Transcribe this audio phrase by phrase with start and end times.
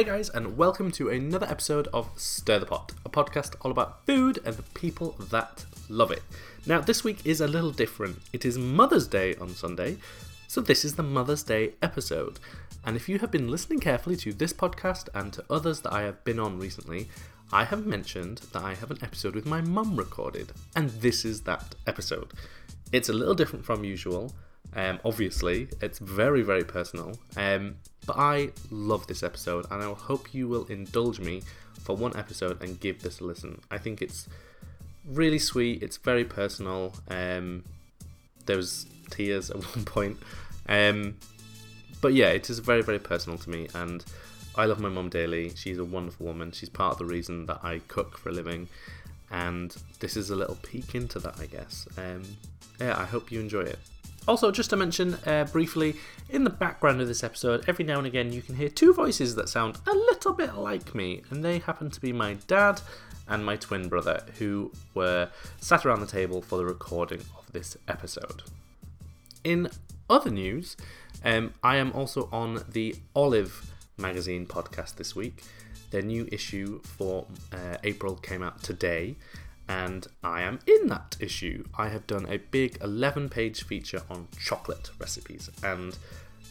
[0.00, 4.06] Hey guys, and welcome to another episode of Stir the Pot, a podcast all about
[4.06, 6.22] food and the people that love it.
[6.64, 8.16] Now, this week is a little different.
[8.32, 9.98] It is Mother's Day on Sunday,
[10.48, 12.38] so this is the Mother's Day episode.
[12.86, 16.00] And if you have been listening carefully to this podcast and to others that I
[16.04, 17.10] have been on recently,
[17.52, 21.42] I have mentioned that I have an episode with my mum recorded, and this is
[21.42, 22.32] that episode.
[22.90, 24.32] It's a little different from usual.
[24.74, 27.18] Um, obviously, it's very, very personal.
[27.36, 27.76] Um,
[28.06, 31.42] but I love this episode, and I hope you will indulge me
[31.82, 33.60] for one episode and give this a listen.
[33.70, 34.28] I think it's
[35.04, 35.82] really sweet.
[35.82, 36.94] It's very personal.
[37.08, 37.64] Um,
[38.46, 40.18] there was tears at one point.
[40.68, 41.16] Um,
[42.00, 44.04] but yeah, it is very, very personal to me, and
[44.56, 45.52] I love my mum dearly.
[45.54, 46.52] She's a wonderful woman.
[46.52, 48.68] She's part of the reason that I cook for a living,
[49.30, 51.86] and this is a little peek into that, I guess.
[51.98, 52.22] Um,
[52.80, 53.78] yeah, I hope you enjoy it.
[54.28, 55.96] Also, just to mention uh, briefly,
[56.28, 59.34] in the background of this episode, every now and again you can hear two voices
[59.34, 62.80] that sound a little bit like me, and they happen to be my dad
[63.28, 65.28] and my twin brother, who were
[65.60, 68.42] sat around the table for the recording of this episode.
[69.42, 69.68] In
[70.08, 70.76] other news,
[71.24, 75.42] um, I am also on the Olive magazine podcast this week.
[75.90, 79.16] Their new issue for uh, April came out today,
[79.70, 81.62] and I am in that issue.
[81.78, 85.96] I have done a big 11 page feature on chocolate recipes, and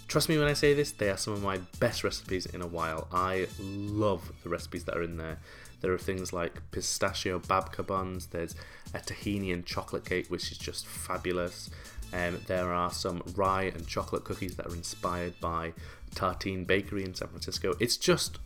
[0.08, 2.68] trust me when I say this, they are some of my best recipes in a
[2.68, 3.10] while.
[3.12, 5.38] I love the recipes that are in there.
[5.82, 8.56] There are things like pistachio babka buns, there's
[8.94, 11.70] a tahini and chocolate cake, which is just fabulous.
[12.14, 15.74] Um, there are some rye and chocolate cookies that are inspired by
[16.16, 17.74] Tartine Bakery in San Francisco.
[17.82, 18.40] It's just,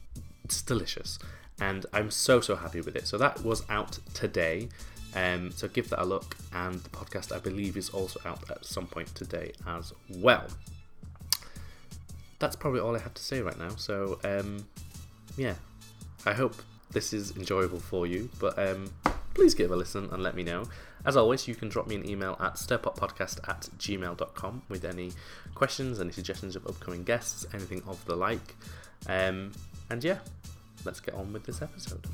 [0.43, 1.19] it's delicious
[1.63, 3.07] and I'm so so happy with it.
[3.07, 4.67] So that was out today.
[5.15, 8.65] Um, so give that a look, and the podcast I believe is also out at
[8.65, 10.47] some point today as well.
[12.39, 13.69] That's probably all I have to say right now.
[13.75, 14.65] So um,
[15.37, 15.55] yeah,
[16.25, 16.55] I hope
[16.91, 18.29] this is enjoyable for you.
[18.39, 18.91] But um,
[19.33, 20.65] please give a listen and let me know.
[21.05, 25.11] As always, you can drop me an email at stirpotpodcast at gmail.com with any
[25.55, 28.55] questions, any suggestions of upcoming guests, anything of the like.
[29.07, 29.51] Um,
[29.89, 30.19] and yeah,
[30.85, 32.05] let's get on with this episode.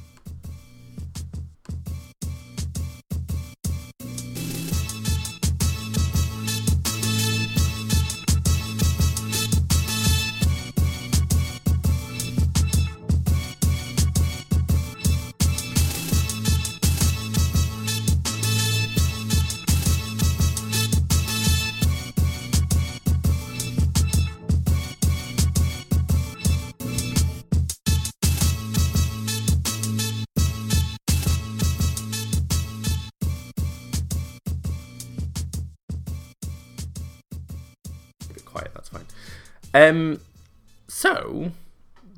[39.80, 40.20] Um,
[40.88, 41.52] so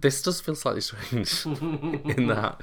[0.01, 2.61] this does feel slightly strange in that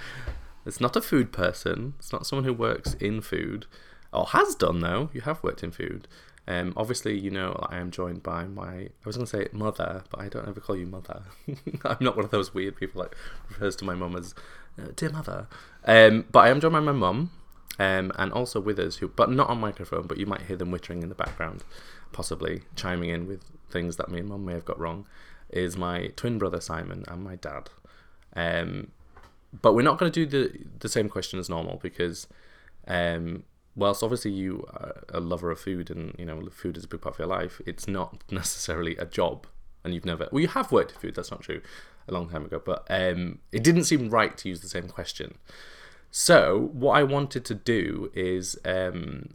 [0.67, 1.95] it's not a food person.
[1.99, 3.67] It's not someone who works in food
[4.13, 5.11] or has done though.
[5.13, 6.09] You have worked in food.
[6.49, 8.73] Um, obviously, you know I am joined by my.
[8.73, 11.23] I was going to say mother, but I don't ever call you mother.
[11.85, 13.13] I'm not one of those weird people that
[13.51, 14.35] refers to my mum as
[14.81, 15.47] uh, dear mother.
[15.85, 17.31] Um, but I am joined by my mum,
[17.79, 20.07] um, and also with us, who, but not on microphone.
[20.07, 21.65] But you might hear them whittering in the background,
[22.13, 25.07] possibly chiming in with things that me and mum may have got wrong.
[25.51, 27.71] Is my twin brother Simon and my dad.
[28.37, 28.93] Um,
[29.63, 32.27] but we're not going to do the the same question as normal because
[32.87, 36.89] um, whilst obviously you are a lover of food and you know food is a
[36.89, 39.47] big part of your life, it's not necessarily a job,
[39.85, 41.15] and you've never well you have worked in food.
[41.15, 41.63] That's not true,
[42.07, 45.39] a long time ago, but um, it didn't seem right to use the same question.
[46.11, 49.31] So what I wanted to do is um,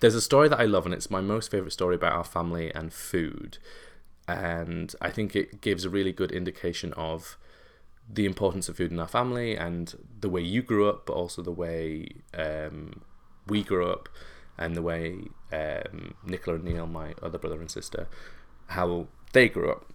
[0.00, 2.72] there's a story that I love, and it's my most favorite story about our family
[2.74, 3.58] and food,
[4.26, 7.36] and I think it gives a really good indication of
[8.10, 11.42] the importance of food in our family and the way you grew up, but also
[11.42, 13.02] the way um,
[13.46, 14.08] we grew up
[14.56, 15.18] and the way
[15.52, 18.08] um, Nicola and Neil, my other brother and sister,
[18.68, 19.86] how they grew up.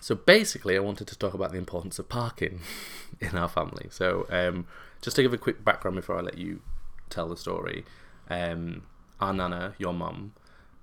[0.00, 2.60] So basically, I wanted to talk about the importance of parkin
[3.20, 3.88] in our family.
[3.90, 4.66] So um,
[5.00, 6.60] just to give a quick background before I let you
[7.08, 7.84] tell the story,
[8.28, 8.82] um,
[9.20, 10.34] our nana, your mum,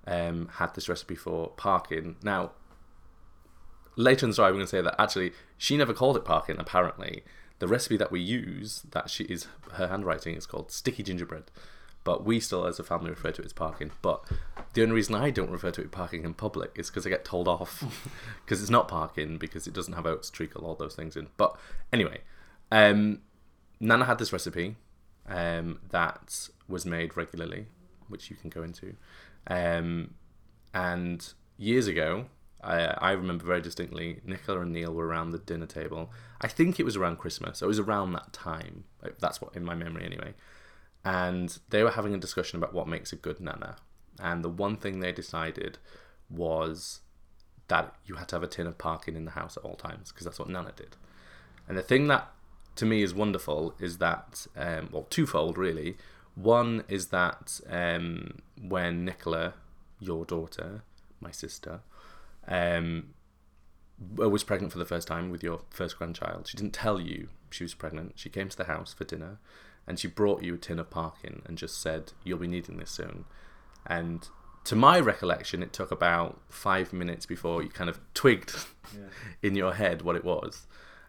[0.08, 2.16] um, had this recipe for parkin.
[2.24, 2.52] Now,
[3.96, 6.58] later in the story, I'm going to say that actually she never called it parkin.
[6.60, 7.24] Apparently,
[7.60, 11.46] the recipe that we use, that she is her handwriting, is called sticky gingerbread.
[12.04, 13.92] But we still, as a family, refer to it as parkin.
[14.04, 14.24] But
[14.74, 17.26] the only reason I don't refer to it parkin in public is because I get
[17.26, 17.84] told off
[18.46, 21.30] because it's not parkin because it doesn't have oats, treacle, all those things in.
[21.38, 21.58] But
[21.92, 22.22] anyway,
[22.72, 23.22] um,
[23.80, 24.76] Nana had this recipe
[25.28, 27.68] um, that was made regularly,
[28.07, 28.96] which you can go into.
[29.48, 30.16] Um,
[30.74, 32.25] and years ago,
[32.63, 34.22] I, I remember very distinctly.
[34.25, 36.12] Nicola and Neil were around the dinner table.
[36.42, 37.60] I think it was around Christmas.
[37.60, 38.86] So it was around that time.
[39.19, 40.34] That's what in my memory anyway.
[41.04, 43.78] And they were having a discussion about what makes a good nana.
[44.19, 45.78] And the one thing they decided
[46.30, 47.02] was
[47.68, 50.12] that you had to have a tin of parkin in the house at all times
[50.12, 50.96] because that's what nana did.
[51.68, 52.31] And the thing that
[52.75, 55.98] to me is wonderful is that, um, well, twofold really.
[56.36, 59.54] One is that um, when Nicola,
[60.00, 60.84] your daughter,
[61.20, 61.80] my sister,
[62.48, 63.14] um,
[64.16, 67.64] was pregnant for the first time with your first grandchild, she didn't tell you she
[67.64, 68.14] was pregnant.
[68.16, 69.40] She came to the house for dinner
[69.88, 72.92] and she brought you a tin of parkin and just said, You'll be needing this
[72.92, 73.26] soon.
[73.86, 74.28] And
[74.66, 78.56] to my recollection, it took about five minutes before you kind of twigged
[79.42, 80.68] in your head what it was.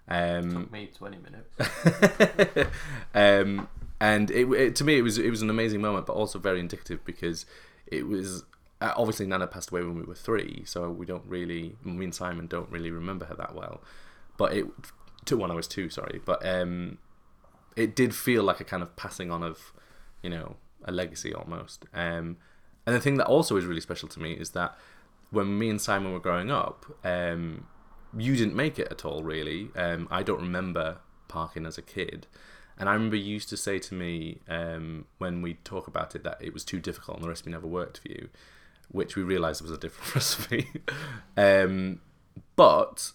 [0.08, 2.70] Um, Took me 20 minutes.
[3.14, 3.69] um,
[4.00, 6.60] and it, it to me it was it was an amazing moment, but also very
[6.60, 7.46] indicative because
[7.87, 8.44] it was
[8.81, 12.14] uh, obviously Nana passed away when we were three, so we don't really me and
[12.14, 13.82] Simon don't really remember her that well.
[14.37, 14.66] But it
[15.26, 16.98] to when I was two, sorry, but um,
[17.75, 19.72] it did feel like a kind of passing on of
[20.22, 21.87] you know a legacy almost.
[21.94, 22.37] Um,
[22.87, 24.76] and the thing that also is really special to me is that
[25.31, 27.66] when me and Simon were growing up, um,
[28.16, 29.70] you didn't make it at all, really.
[29.75, 30.98] Um, I don't remember
[31.28, 32.26] parkin as a kid.
[32.78, 36.25] And I remember you used to say to me um, when we talk about it
[36.25, 38.28] that it was too difficult and the recipe never worked for you,
[38.90, 40.69] which we realised was a different recipe.
[41.37, 42.00] um,
[42.55, 43.12] but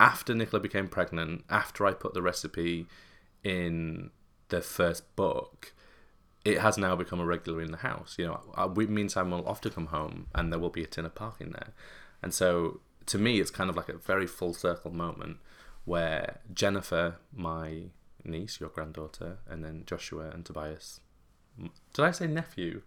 [0.00, 2.86] after Nicola became pregnant, after I put the recipe
[3.42, 4.10] in
[4.48, 5.74] the first book,
[6.44, 8.16] it has now become a regular in the house.
[8.18, 10.86] You know, we, me and Simon will often come home and there will be a
[10.86, 11.72] tin of parkin there.
[12.22, 15.38] And so to me, it's kind of like a very full circle moment
[15.84, 17.84] where Jennifer, my
[18.24, 21.00] niece, your granddaughter, and then Joshua and Tobias.
[21.58, 22.82] Did I say nephew?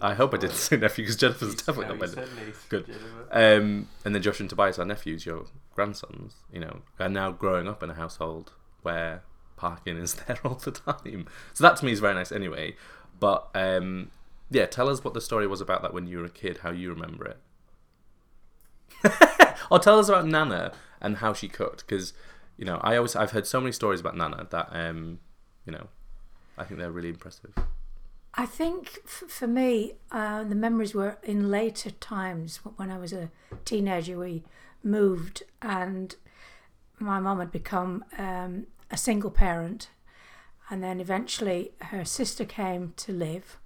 [0.00, 2.54] I hope I didn't say nephew because Jennifer's definitely not my nephew.
[2.68, 2.90] Good.
[3.30, 7.68] Um, and then Joshua and Tobias, our nephews, your grandsons, you know, are now growing
[7.68, 8.52] up in a household
[8.82, 9.22] where
[9.56, 11.26] parkin is there all the time.
[11.52, 12.76] So that to me is very nice anyway.
[13.20, 14.10] But um,
[14.50, 16.70] yeah, tell us what the story was about that when you were a kid, how
[16.70, 17.38] you remember it.
[19.70, 22.12] or tell us about Nana and how she cooked because
[22.58, 25.20] you know I always I've heard so many stories about Nana that um
[25.64, 25.86] you know
[26.58, 27.52] I think they're really impressive.
[28.34, 33.12] I think f- for me, uh, the memories were in later times when I was
[33.12, 33.30] a
[33.64, 34.18] teenager.
[34.18, 34.44] We
[34.82, 36.14] moved, and
[36.98, 39.90] my mum had become um, a single parent,
[40.70, 43.56] and then eventually her sister came to live.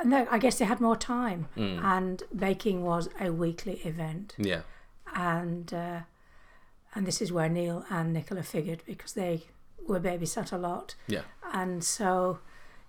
[0.00, 4.34] And they, I guess they had more time, and baking was a weekly event.
[4.38, 4.62] Yeah,
[5.14, 6.00] And uh,
[6.94, 9.44] and this is where Neil and Nicola figured because they
[9.86, 12.38] were babysat a lot, yeah, and so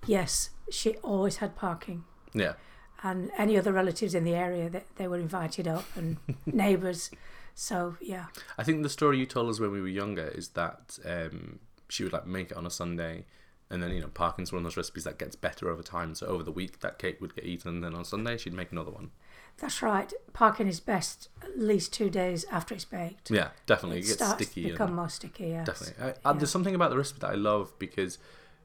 [0.06, 2.04] yes, she always had parkin
[2.36, 2.54] yeah,
[3.02, 7.10] and any other relatives in the area that they were invited up and neighbours.
[7.56, 8.26] So yeah,
[8.58, 12.04] I think the story you told us when we were younger is that um, she
[12.04, 13.26] would like make it on a Sunday,
[13.70, 16.14] and then you know parkin's one of those recipes that gets better over time.
[16.14, 18.72] So over the week that cake would get eaten, and then on Sunday she'd make
[18.72, 19.12] another one.
[19.60, 20.12] That's right.
[20.34, 23.32] Parkin is best at least two days after it's baked.
[23.32, 24.00] Yeah, definitely.
[24.00, 24.62] It, it gets sticky.
[24.64, 25.48] to and- become more sticky.
[25.48, 25.68] Yes.
[25.68, 26.14] Definitely.
[26.26, 28.18] I, uh, There's something about the recipe that I love because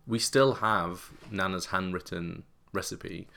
[0.06, 2.42] we still have Nana's handwritten
[2.72, 3.28] recipe,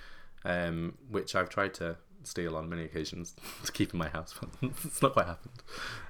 [0.44, 3.35] um, which I've tried to steal on many occasions
[3.65, 4.50] to keep in my house, but
[4.83, 5.63] it's not quite happened.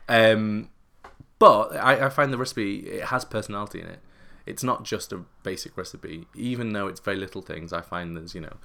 [0.08, 0.70] Um,
[1.40, 4.00] but I, I find the recipe it has personality in it.
[4.46, 7.72] It's not just a basic recipe, even though it's very little things.
[7.74, 8.58] I find there's you know,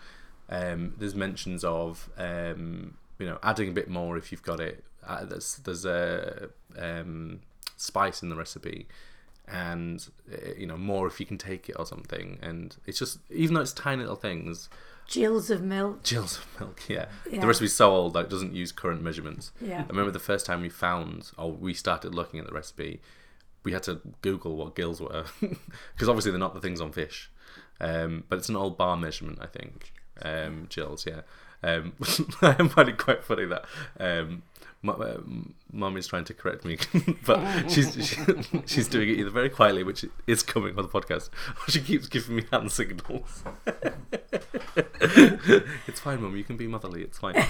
[0.48, 4.84] um, there's mentions of um, you know adding a bit more if you've got it.
[5.06, 7.40] Uh, there's there's a um,
[7.76, 8.86] spice in the recipe,
[9.46, 12.38] and uh, you know more if you can take it or something.
[12.42, 14.68] And it's just even though it's tiny little things,
[15.08, 16.02] Gills of milk.
[16.02, 16.82] Gills of milk.
[16.88, 17.40] Yeah, Yeah.
[17.40, 19.52] the recipe's so old that it doesn't use current measurements.
[19.60, 19.82] Yeah.
[19.84, 23.00] I remember the first time we found or we started looking at the recipe,
[23.64, 27.30] we had to Google what gills were because obviously they're not the things on fish,
[27.80, 29.92] um, but it's an old bar measurement, I think.
[30.22, 31.20] Um, gills, yeah.
[31.62, 31.92] Um,
[32.42, 33.64] I find it quite funny that
[33.98, 34.42] um,
[34.86, 35.16] uh,
[35.72, 36.78] mum is trying to correct me,
[37.26, 38.16] but she's she,
[38.66, 42.08] she's doing it either very quietly, which is coming on the podcast, or she keeps
[42.08, 43.42] giving me hand signals.
[45.86, 46.36] it's fine, mum.
[46.36, 47.02] You can be motherly.
[47.02, 47.44] It's fine.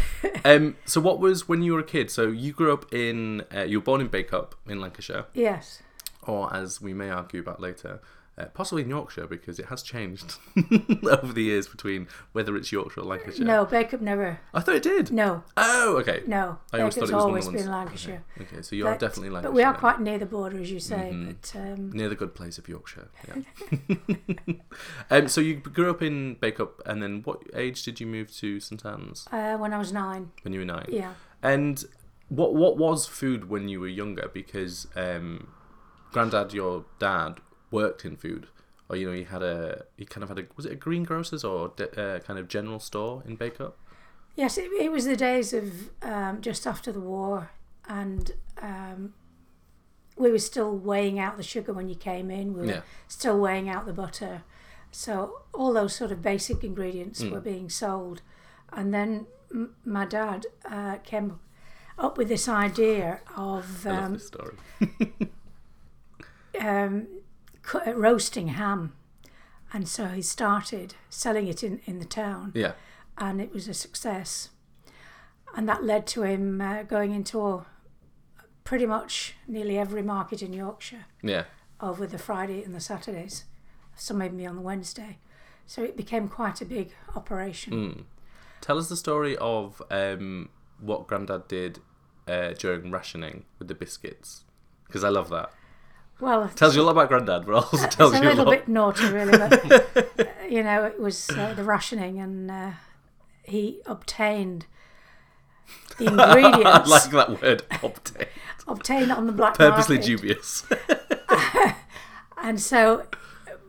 [0.44, 2.10] Um, so, what was when you were a kid?
[2.10, 5.82] So, you grew up in, uh, you were born in Bacup in Lancashire, Yes.
[6.26, 8.00] or as we may argue about later,
[8.38, 10.36] uh, possibly in Yorkshire because it has changed
[11.10, 13.44] over the years between whether it's Yorkshire or Lancashire.
[13.44, 14.38] No, Bacup never.
[14.54, 15.10] I thought it did.
[15.10, 16.22] No, Oh, okay.
[16.26, 16.58] no.
[16.72, 18.24] I always thought Bacup's it was one of always been Lancashire.
[18.40, 19.50] Okay, so you are definitely Lancashire.
[19.50, 21.10] But we are quite near the border, as you say.
[21.12, 21.36] Mhm.
[21.40, 23.08] But um, near the good place of Yorkshire.
[23.28, 23.96] Yeah.
[25.10, 28.60] um, so you grew up in Bacup, and then what age did you move to
[28.60, 30.86] St Anne's uh, when I was nine, when you were nine?
[30.90, 31.14] yeah.
[31.42, 31.84] And
[32.28, 34.28] what what was food when you were younger?
[34.32, 35.48] Because um,
[36.12, 38.46] granddad, your dad, worked in food,
[38.88, 41.44] or you know, he had a he kind of had a was it a greengrocers
[41.44, 43.72] or de- uh, kind of general store in Bacup?
[44.36, 47.50] Yes, it, it was the days of um, just after the war,
[47.88, 48.32] and
[48.62, 49.14] um,
[50.16, 52.54] we were still weighing out the sugar when you came in.
[52.54, 52.80] We were Yeah.
[53.08, 54.42] still weighing out the butter.
[54.90, 57.30] So all those sort of basic ingredients Hmm.
[57.30, 58.22] were being sold,
[58.72, 61.38] and then m- my dad uh, came
[61.98, 64.54] up with this idea of I love um, this story.
[66.60, 67.06] um,
[67.94, 68.94] roasting ham,
[69.72, 72.52] and so he started selling it in, in the town.
[72.54, 72.72] Yeah,
[73.16, 74.50] and it was a success.
[75.56, 77.66] And that led to him uh, going into all,
[78.64, 81.44] pretty much nearly every market in Yorkshire yeah.
[81.80, 83.44] over the Friday and the Saturdays,
[83.96, 85.18] some maybe on the Wednesday.
[85.66, 87.72] So it became quite a big operation.
[87.72, 88.04] Mm.
[88.60, 91.80] Tell us the story of um, what Grandad did
[92.26, 94.44] uh, during rationing with the biscuits,
[94.86, 95.50] because I love that.
[96.20, 98.50] Well, Tells you a lot about Grandad, but also tells it's a you a little
[98.50, 99.38] bit naughty, really.
[99.38, 102.70] But, uh, you know, it was uh, the rationing, and uh,
[103.44, 104.66] he obtained
[105.98, 106.64] the ingredients.
[106.66, 108.26] I like that word, obtain.
[108.66, 110.06] obtained on the black Purposely market.
[110.18, 110.64] dubious.
[112.40, 113.06] And so,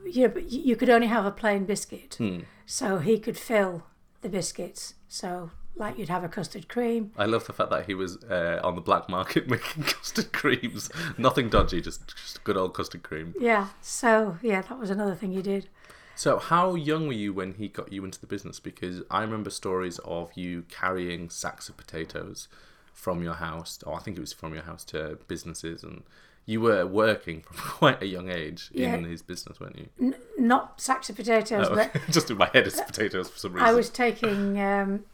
[0.05, 2.15] you, you could only have a plain biscuit.
[2.17, 2.41] Hmm.
[2.65, 3.83] So he could fill
[4.21, 4.93] the biscuits.
[5.07, 7.11] So, like you'd have a custard cream.
[7.17, 10.89] I love the fact that he was uh, on the black market making custard creams.
[11.17, 13.33] Nothing dodgy, just just good old custard cream.
[13.39, 13.69] Yeah.
[13.81, 15.69] So, yeah, that was another thing he did.
[16.15, 18.59] So, how young were you when he got you into the business?
[18.59, 22.49] Because I remember stories of you carrying sacks of potatoes
[22.93, 26.03] from your house, or I think it was from your house to businesses, and
[26.45, 28.95] you were working from quite a young age Yeah.
[28.95, 29.87] in his business, weren't you?
[30.01, 33.53] N- not sacks of potatoes, Oh, but just in my head, it's potatoes for some
[33.53, 33.65] reason.
[33.69, 35.05] I was taking um,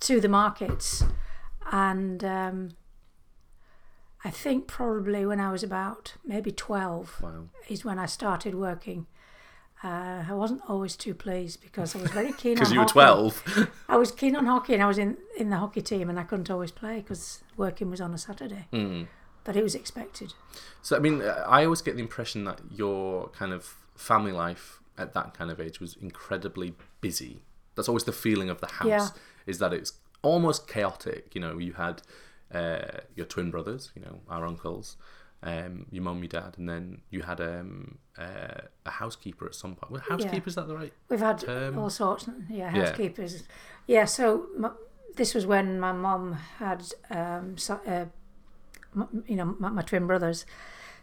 [0.00, 1.04] to the markets.
[1.70, 2.70] And um,
[4.24, 7.44] I think probably when I was about maybe 12 Wow.
[7.68, 9.06] is when I started working.
[9.84, 12.70] Uh, I wasn't always too pleased because I was very keen on hockey.
[12.70, 13.52] Because you were hockey.
[13.52, 13.70] 12.
[13.88, 16.24] I was keen on hockey and I was in, in the hockey team and I
[16.24, 18.66] couldn't always play because working was on a Saturday.
[18.72, 19.02] Hmm.
[19.44, 20.34] But it was expected.
[20.82, 24.80] So I mean, uh, I always get the impression that your kind of family life
[24.98, 27.42] at that kind of age was incredibly busy.
[27.76, 28.88] That's always the feeling of the house.
[28.88, 29.08] Yeah.
[29.48, 31.34] Is that it's almost chaotic.
[31.34, 32.02] You know, you had
[32.52, 34.96] uh, your twin brothers, you know, our uncles,
[35.42, 39.74] um, your mum, your dad, and then you had um, uh, a housekeeper at some
[39.74, 39.92] point.
[39.92, 40.92] Well, housekeeper is that the right?
[41.08, 41.78] We've had Term?
[41.78, 42.70] all sorts, yeah, Yeah.
[42.70, 43.44] housekeepers.
[43.86, 44.70] Yeah, so m
[45.16, 48.04] this was when my mum had, um, so, uh,
[48.94, 50.46] m- you know, my, my twin brothers.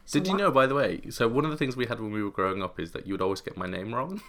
[0.08, 1.02] So Did you know, by the way?
[1.10, 3.14] So one of the things we had when we were growing up is that you
[3.14, 4.22] would always get my name wrong,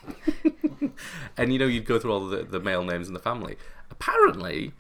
[1.36, 3.56] and you know you'd go through all the, the male names in the family.
[3.90, 4.72] Apparently,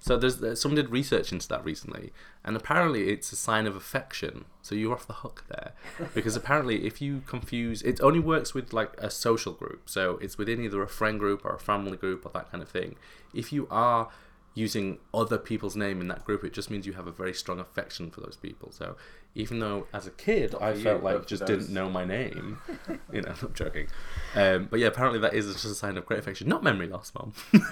[0.00, 2.12] so there's there's- someone did research into that recently,
[2.44, 4.44] and apparently it's a sign of affection.
[4.62, 5.72] So you're off the hook there,
[6.14, 9.88] because apparently if you confuse, it only works with like a social group.
[9.88, 12.68] So it's within either a friend group or a family group or that kind of
[12.68, 12.96] thing.
[13.32, 14.10] If you are
[14.56, 17.58] using other people's name in that group, it just means you have a very strong
[17.58, 18.70] affection for those people.
[18.70, 18.96] So
[19.34, 22.58] even though as a kid I felt you, like just didn't know my name,
[23.12, 23.88] you know, I'm joking.
[24.34, 27.12] Um, but yeah, apparently that is just a sign of great affection, not memory loss,
[27.14, 27.32] mom.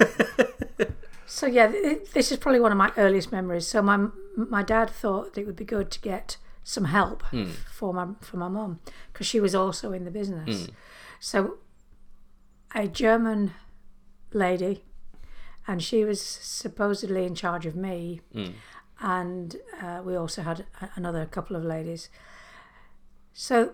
[1.33, 3.66] So yeah, th- this is probably one of my earliest memories.
[3.66, 7.47] So my my dad thought it would be good to get some help hmm.
[7.73, 10.66] for my for my mum because she was also in the business.
[10.66, 10.73] Hmm.
[11.21, 11.54] So
[12.75, 13.54] a German
[14.35, 14.85] lady,
[15.66, 18.50] and she was supposedly in charge of me, hmm.
[19.02, 20.64] And uh, we also had
[20.97, 22.09] another couple of ladies.
[23.35, 23.73] So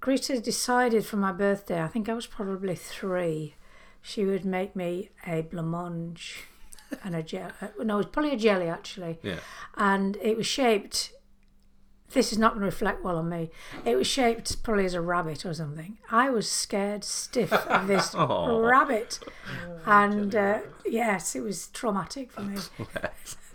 [0.00, 1.82] Greta decided for my birthday.
[1.82, 3.54] I think I was probably three
[4.02, 6.44] she would make me a blancmange
[7.02, 7.52] and a jelly.
[7.82, 9.40] No, it was probably a jelly actually, Yeah.
[9.76, 11.10] and it was shaped.
[12.12, 13.50] This is not going to reflect well on me.
[13.84, 15.98] It was shaped probably as a rabbit or something.
[16.08, 18.58] I was scared stiff of this Aw.
[18.60, 19.18] rabbit,
[19.84, 22.58] and uh, yes, it was traumatic for me.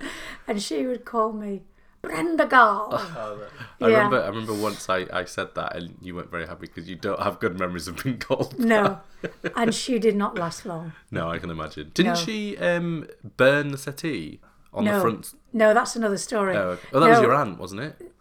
[0.48, 1.62] and she would call me
[2.02, 2.88] Brendagal.
[2.92, 3.38] Oh,
[3.78, 4.22] that- I remember.
[4.22, 7.20] I remember once I, I said that, and you weren't very happy because you don't
[7.20, 8.58] have good memories of being called.
[8.58, 9.00] no,
[9.56, 10.92] and she did not last long.
[11.10, 11.90] No, I can imagine.
[11.94, 12.18] Didn't No.
[12.18, 13.06] she um,
[13.36, 14.40] burn the settee
[14.72, 14.94] on No.
[14.96, 15.34] the front?
[15.52, 16.56] No, that's another story.
[16.56, 16.88] Oh, okay.
[16.92, 18.12] oh, that was your aunt, wasn't it?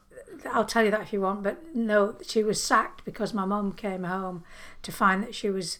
[0.52, 3.74] I'll tell you that if you want, but no, she was sacked because my mum
[3.74, 4.44] came home
[4.82, 5.78] to find that she was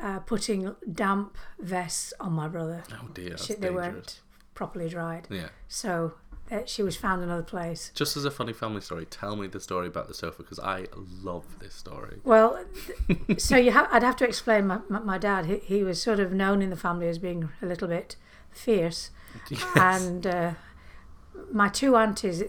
[0.00, 2.84] uh, putting damp vests on my brother.
[2.92, 3.84] Oh dear, that's She, they dangerous.
[3.94, 4.20] weren't
[4.56, 5.28] properly dried.
[5.30, 5.50] Yeah.
[5.68, 6.14] So
[6.48, 7.90] that she was found another place.
[7.94, 10.86] Just as a funny family story, tell me the story about the sofa because I
[11.22, 12.18] love this story.
[12.24, 12.64] Well,
[13.28, 15.46] th- so you ha- I'd have to explain my, my, my dad.
[15.46, 18.16] He, he was sort of known in the family as being a little bit
[18.50, 19.10] fierce,
[19.50, 19.64] Yes.
[19.76, 20.50] and uh,
[21.52, 22.42] my two aunties,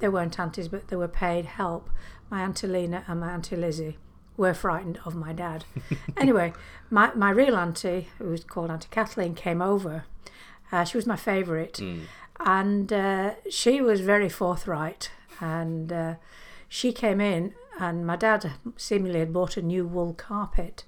[0.00, 1.90] they weren't aunties, but they were paid help.
[2.30, 3.98] My auntie Lena and my auntie Lizzie
[4.36, 5.64] were frightened of my dad.
[6.16, 6.52] anyway,
[6.90, 10.04] my my real auntie, who was called Auntie Kathleen, came over.
[10.72, 12.02] Uh, she was my favourite, Mm.
[12.40, 15.10] and uh, she was very forthright.
[15.40, 16.14] And uh,
[16.68, 20.84] she came in, and my dad seemingly had bought a new wool carpet,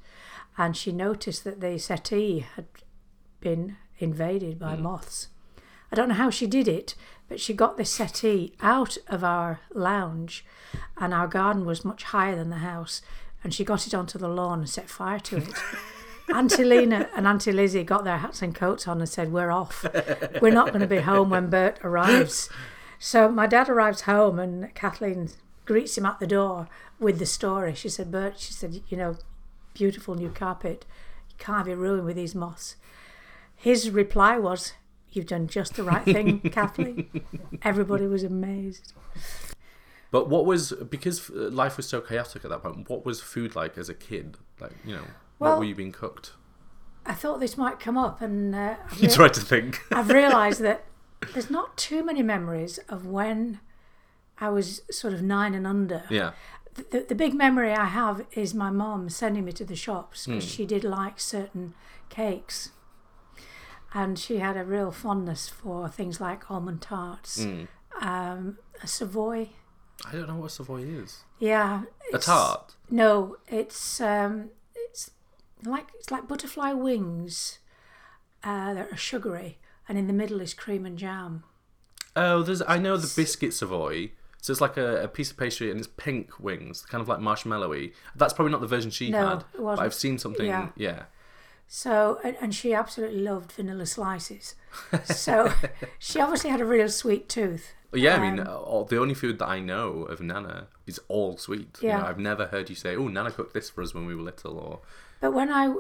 [0.57, 2.67] and she noticed that the settee had
[3.41, 5.29] been invaded by moths.
[5.93, 6.95] I don't know how she did it,
[7.29, 10.45] but she got this settee out of our lounge,
[10.97, 13.03] and our garden was much higher than the house,
[13.43, 15.49] and she got it onto the lawn and set fire to it.
[16.33, 19.85] Auntie Lena and Auntie Lizzie got their hats and coats on and said, We're off.
[20.41, 22.49] We're not going to be home when Bert arrives.
[22.99, 25.29] So my dad arrives home and Kathleen
[25.67, 27.75] greets him at the door with the story.
[27.75, 29.17] She said, Bert, she said, you know,
[29.75, 30.87] beautiful new carpet.
[31.31, 32.77] You can't have be ruined with these moths.
[33.55, 34.73] His reply was,
[35.11, 37.09] You've done just the right thing, Kathleen.
[37.63, 38.93] Everybody was amazed.
[40.11, 42.89] But what was because life was so chaotic at that point?
[42.89, 44.37] What was food like as a kid?
[44.61, 45.05] Like you know,
[45.39, 46.33] what Well- were you being cooked?
[47.07, 49.83] I thought this might come up, and uh, I've, You tried to think.
[49.93, 50.87] I've realised that
[51.35, 53.61] there's not too many memories of when
[54.41, 56.05] I was sort of nine and under.
[56.11, 56.33] yeah.
[56.91, 60.45] the, the big memory I have is my mum sending me to the shops because
[60.45, 60.49] Hmm.
[60.49, 61.75] she did like certain
[62.09, 62.71] cakes.
[63.93, 67.69] And she had a real fondness for things like almond tarts, Mm.
[68.01, 69.51] um, a Savoy.
[70.05, 71.23] I don't know what Savoy is.
[71.39, 71.83] Yeah.
[72.13, 72.75] A tart.
[72.91, 74.49] No, it's um, it's
[75.67, 77.59] like it's like butterfly wings
[78.43, 81.45] uh, that are sugary, and in the middle is cream and jam.
[82.17, 82.63] Oh, there's.
[82.67, 84.11] I know the biscuit Savoy.
[84.41, 87.19] So it's like a, a piece of pastry and it's pink wings, kind of like
[87.19, 87.95] marshmallowy.
[88.15, 89.39] That's probably not the version she No, had.
[89.39, 89.79] it But.
[89.79, 90.45] I've seen something.
[90.45, 90.69] Yeah.
[90.77, 91.05] Yeah.
[91.67, 94.55] So, and, and she absolutely loved vanilla slices.
[95.07, 95.51] So,
[95.99, 97.73] she obviously had a real sweet tooth.
[97.95, 101.79] Yeah, I mean, Um, the only food that I know of Nana is all sweet.
[101.81, 102.05] You know, Yeah.
[102.07, 104.59] I've never heard you say, "Oh, Nana cooked this for us when we were little,"
[104.59, 104.81] or
[105.21, 105.75] But when I,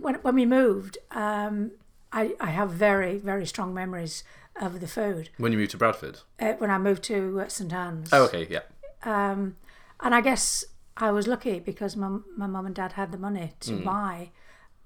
[0.00, 1.72] when when we moved, um,
[2.12, 4.24] I I have very very strong memories
[4.60, 5.30] of the food.
[5.38, 6.20] when you moved to Bradford.
[6.40, 8.10] Uh, when I moved to uh, St Anne's.
[8.12, 8.62] Oh, okay, yeah.
[9.04, 9.56] Um,
[10.00, 10.64] and I guess
[10.96, 13.84] I was lucky because my my mum and dad had the money to Mm.
[13.84, 14.30] buy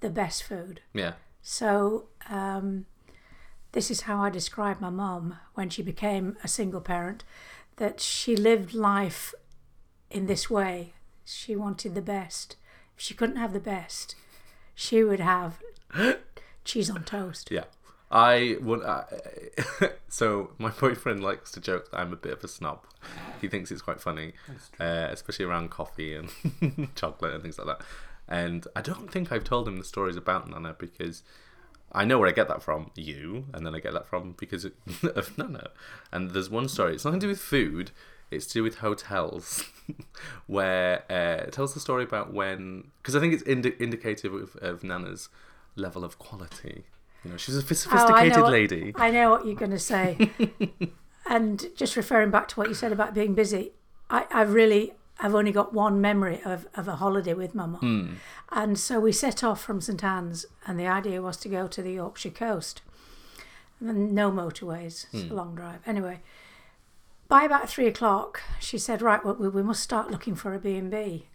[0.00, 0.80] the best food.
[0.92, 1.14] Yeah.
[1.40, 2.86] So um,
[3.72, 7.24] this is how I describe my mum when she became a single parent,
[7.76, 9.34] that she lived life
[10.10, 10.92] in this way.
[11.24, 12.56] She wanted the best.
[13.02, 14.14] If she couldn't have the best,
[14.76, 15.58] she would have
[16.64, 17.50] cheese on toast.
[17.50, 17.64] Yeah.
[18.12, 18.80] I would.
[18.84, 19.02] Uh,
[20.08, 22.86] so my boyfriend likes to joke that I'm a bit of a snob.
[23.40, 24.34] He thinks it's quite funny,
[24.78, 26.30] uh, especially around coffee and
[26.94, 27.84] chocolate and things like that.
[28.28, 31.24] And I don't think I've told him the stories about Nana because
[31.90, 32.92] I know where I get that from.
[32.94, 35.70] You, and then I get that from because of Nana.
[36.12, 36.94] And there's one story.
[36.94, 37.90] It's nothing to do with food.
[38.36, 39.64] It's to do with hotels,
[40.46, 44.56] where uh, it tells the story about when because I think it's indi- indicative of,
[44.56, 45.28] of Nana's
[45.76, 46.84] level of quality.
[47.24, 48.92] You know, she's a Oh, I sophisticated what- lady.
[48.96, 50.30] I know what you're going to say.
[51.28, 53.72] and just referring back to what you said about being busy,
[54.10, 57.80] I, I really, I've only got one memory of, of a holiday with my mum.
[58.50, 58.58] Hmm.
[58.58, 61.80] And so we set off from St Anne's, and the idea was to go to
[61.80, 62.82] the Yorkshire coast.
[63.80, 65.30] And no motorways, it's Hmm.
[65.30, 65.78] a long drive.
[65.86, 66.20] Anyway,
[67.32, 70.58] by about three o'clock, she said, "Right, well, we, we must start looking for a
[70.58, 71.28] B and B."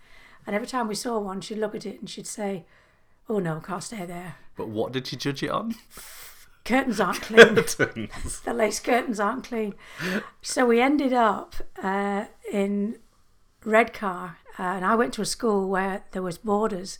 [0.46, 2.66] And every time we saw one, she'd look at it and she'd say,
[3.28, 4.36] "Oh no, can't stay there.
[4.56, 5.74] But what did she judge it on?
[6.64, 8.42] Curtains aren't clean." Curtains.
[8.42, 9.74] the lace curtains aren't clean.
[10.44, 13.00] So we ended up uh, in
[13.66, 17.00] Redcar, uh, and I went to a school where there was boarders,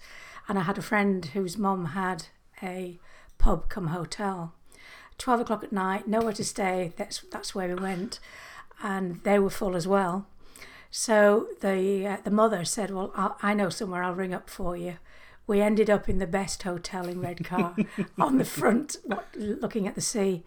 [0.50, 2.26] and I had a friend whose mum had
[2.64, 2.98] a
[3.38, 4.56] pub come hotel.
[5.20, 6.94] Twelve o'clock at night, nowhere to stay.
[6.98, 8.20] That's that's where we went,
[8.82, 10.28] and they were full as well.
[10.90, 14.04] So the uh, the mother said, "Well, i I know somewhere.
[14.04, 14.98] I'll ring up for you."
[15.46, 17.76] We ended up in the best hotel in Redcar,
[18.20, 18.98] on the front,
[19.36, 20.44] looking at the sea.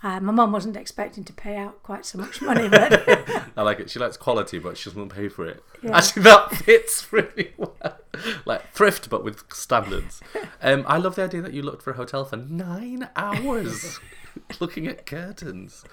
[0.00, 3.02] Uh, my mum wasn't expecting to pay out quite so much money, but
[3.56, 3.90] I like it.
[3.90, 5.62] She likes quality, but she doesn't pay for it.
[5.82, 5.98] Yeah.
[5.98, 7.98] Actually, that fits really well.
[8.44, 10.20] Like thrift, but with standards.
[10.62, 13.98] Um, I love the idea that you looked for a hotel for nine hours,
[14.60, 15.84] looking at curtains.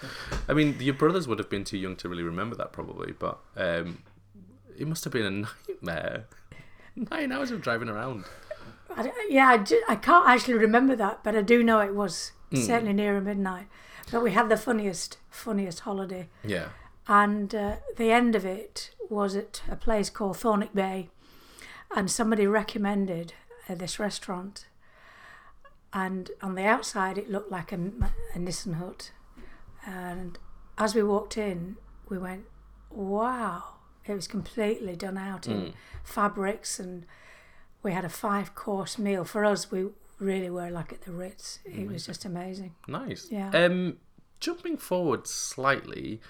[0.48, 3.40] I mean, your brothers would have been too young to really remember that, probably, but
[3.58, 4.04] um,
[4.78, 5.48] it must have been a
[5.86, 6.26] nightmare.
[6.96, 8.26] Nine hours of driving around.
[8.96, 12.32] I, yeah, I, ju- I can't actually remember that, but I do know it was
[12.54, 13.68] certainly nearer midnight.
[14.12, 16.30] But we had the funniest, funniest holiday.
[16.44, 16.70] Yeah.
[17.08, 21.10] And uh, the end of it was at a place called Thornwick Bay.
[21.96, 23.34] And somebody recommended
[23.68, 24.68] uh, this restaurant.
[25.96, 27.80] And on the outside, it looked like a,
[28.36, 29.12] a Nissen hut.
[29.86, 30.38] And
[30.78, 31.78] as we walked in,
[32.10, 32.46] we went,
[32.92, 33.64] wow.
[34.06, 36.80] It was completely done out in fabrics.
[36.80, 37.08] And
[37.82, 39.24] we had a five course meal.
[39.24, 39.88] For us, we
[40.20, 41.60] really were like at the Ritz.
[41.66, 42.76] It was just amazing.
[42.88, 43.28] Nice.
[43.32, 43.50] Yeah.
[43.52, 43.98] Um,
[44.40, 46.22] jumping forward slightly,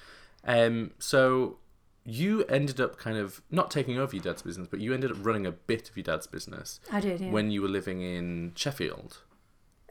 [0.45, 1.57] um, so
[2.05, 5.17] you ended up kind of not taking over your dad's business, but you ended up
[5.25, 7.31] running a bit of your dad's business I did, yeah.
[7.31, 9.17] when you were living in Sheffield.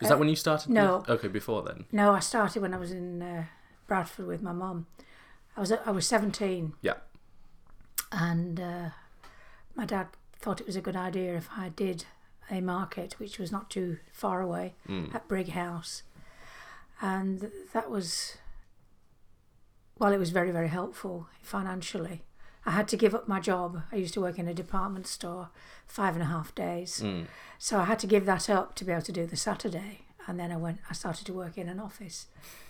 [0.02, 0.70] Is that when you started?
[0.70, 0.98] no.
[0.98, 1.84] with- okay, before then.
[1.92, 3.44] No, I started when I was in uh,
[3.86, 4.86] Bradford with my mum.
[5.56, 6.94] I was I was seventeen, Yeah.
[8.10, 8.88] and uh,
[9.76, 12.04] my dad thought it was a good idea if I did
[12.50, 14.74] a market, which was not too far away
[15.14, 16.02] at Brighouse,
[17.00, 18.36] and that was
[19.98, 22.24] well, it was very very helpful financially.
[22.66, 23.82] I had to give up my job.
[23.92, 25.50] I used to work in a department store,
[25.86, 27.00] five and a half days.
[27.04, 27.26] Mm.
[27.58, 30.40] So I had to give that up to be able to do the Saturday, and
[30.40, 30.78] then I went.
[30.88, 32.26] I started to work in an office.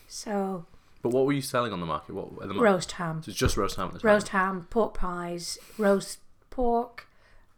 [0.08, 0.66] So
[1.02, 2.14] But what were you selling on the market?
[2.14, 2.60] What at the market?
[2.60, 6.18] roast ham, So it's just roast ham roast ham, pork pies, roast
[6.50, 7.06] pork,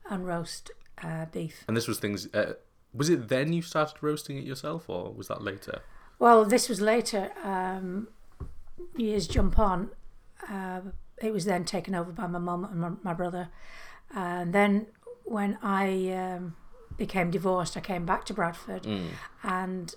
[0.09, 0.71] and roast
[1.03, 1.65] uh, beef.
[1.69, 2.29] And this was things.
[2.35, 2.55] Uh,
[2.93, 5.81] was it then you started roasting it yourself, or was that later?
[6.19, 7.31] Well, this was later.
[7.45, 8.09] Um,
[8.97, 9.91] years jump on.
[10.49, 10.81] Uh,
[11.23, 13.49] it was then taken over by my mum and my, my brother,
[14.15, 14.87] and then
[15.25, 16.57] when I um,
[16.97, 19.09] became divorced, I came back to Bradford, Mm.
[19.43, 19.95] and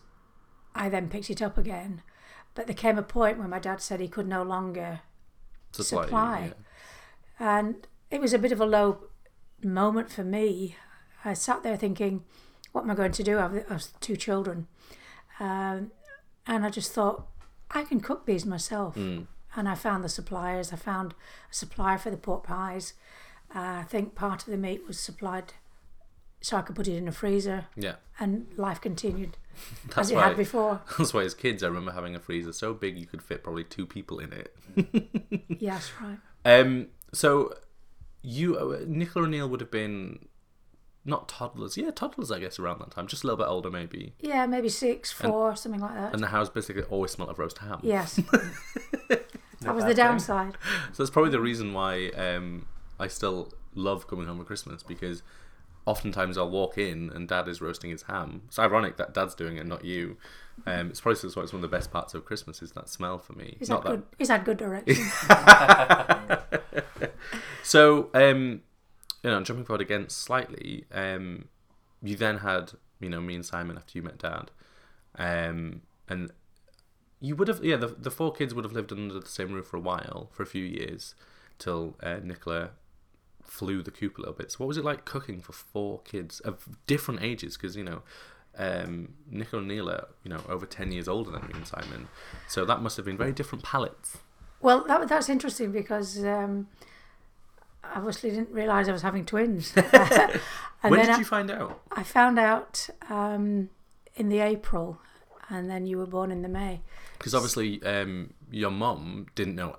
[0.76, 2.02] I then picked it up again.
[2.56, 5.02] But there came a point when my dad said he could no longer
[5.72, 6.04] Supply.
[6.04, 6.54] Supply.
[7.40, 9.04] And it was a bit of a low
[9.64, 10.76] moment for me.
[11.24, 12.24] I sat there thinking,
[12.72, 13.38] what am I going to do?
[13.38, 14.68] I have, I have two children.
[15.40, 15.92] Um,
[16.48, 17.28] and I just thought,
[17.72, 18.96] I can cook these myself.
[18.96, 19.28] Mm.
[19.56, 20.72] And I found the suppliers.
[20.72, 21.14] I found
[21.52, 22.94] a supplier for the pork pies.
[23.54, 25.54] Uh, I think part of the meat was supplied
[26.42, 27.96] so I could put it in a freezer Yeah.
[28.20, 29.36] and life continued
[29.88, 30.28] That's as it why.
[30.30, 30.82] had before.
[30.98, 33.66] That's why as kids I remember having a freezer so big you could fit probably
[33.66, 34.56] two people in it.
[35.60, 36.18] yes, right.
[36.46, 36.88] Um.
[37.12, 37.54] So
[38.22, 40.28] you, uh, Nicola and Neil would have been
[41.04, 41.76] not toddlers.
[41.76, 42.32] Yeah, toddlers.
[42.32, 44.14] I guess around that time, just a little bit older maybe.
[44.22, 46.14] Yeah, maybe six, four, something like that.
[46.14, 47.80] And the house basically always smelled of roast ham.
[47.84, 48.18] yes.
[49.62, 50.58] That was the downside.
[50.94, 52.68] So that's probably the reason why um
[53.00, 55.24] I still love coming home for Christmas because
[55.86, 58.44] oftentimes I'll walk in and Dad is roasting his ham.
[58.48, 60.18] It's ironic that Dad's doing it, not you.
[60.68, 63.18] Um, it's probably why it's one of the best parts of Christmas is that smell
[63.18, 63.58] for me.
[63.62, 64.04] Is not had good.
[64.18, 65.06] He's had good direction.
[67.70, 68.62] So, um,
[69.22, 71.50] you know, jumping forward again slightly, um,
[72.02, 74.50] you then had, you know, me and Simon after you met Dad,
[75.20, 76.32] um, and
[77.20, 79.68] you would have, yeah, the the four kids would have lived under the same roof
[79.68, 81.16] for a while, for a few years,
[81.58, 82.72] till uh, Nicola
[83.44, 84.52] flew the coop a little bit.
[84.52, 87.58] So, what was it like cooking for four kids of different ages?
[87.58, 88.02] Because you know.
[88.58, 92.10] Um, Nicola and Neil are, you know, over 10 years older than me and Simon.
[92.50, 94.18] So that must have been very different palates.
[94.60, 96.68] well, that that's interesting because um,
[97.84, 99.74] I obviously didn't realise I was having twins.
[99.78, 99.92] and
[100.82, 101.80] when then did I, you find out?
[101.92, 103.70] I found out um,
[104.16, 105.00] in the April,
[105.50, 106.82] and then you were born in the May.
[107.18, 109.78] Because obviously, um, your mum didn't know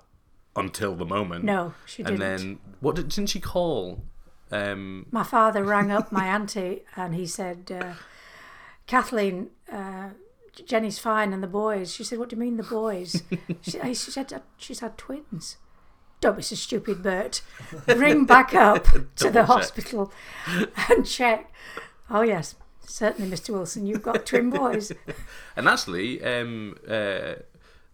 [0.55, 1.45] until the moment.
[1.45, 2.21] No, she didn't.
[2.21, 4.03] And then, what did, didn't she call?
[4.51, 7.93] Um, My father rang up my auntie and he said, uh,
[8.85, 10.09] Kathleen, uh,
[10.65, 11.93] Jenny's fine and the boys.
[11.93, 13.23] She said, What do you mean the boys?
[13.61, 15.55] she, she said, "Uh, She's had twins.
[16.19, 17.41] Don't be so stupid, Bert.
[17.87, 18.83] Ring back up
[19.15, 19.45] to the check.
[19.45, 20.11] hospital
[20.89, 21.51] and check.
[22.09, 22.55] Oh, yes,
[22.91, 23.49] certainly, Mr.
[23.49, 24.91] Wilson, you've got twin boys.
[25.55, 27.33] and actually, um, uh,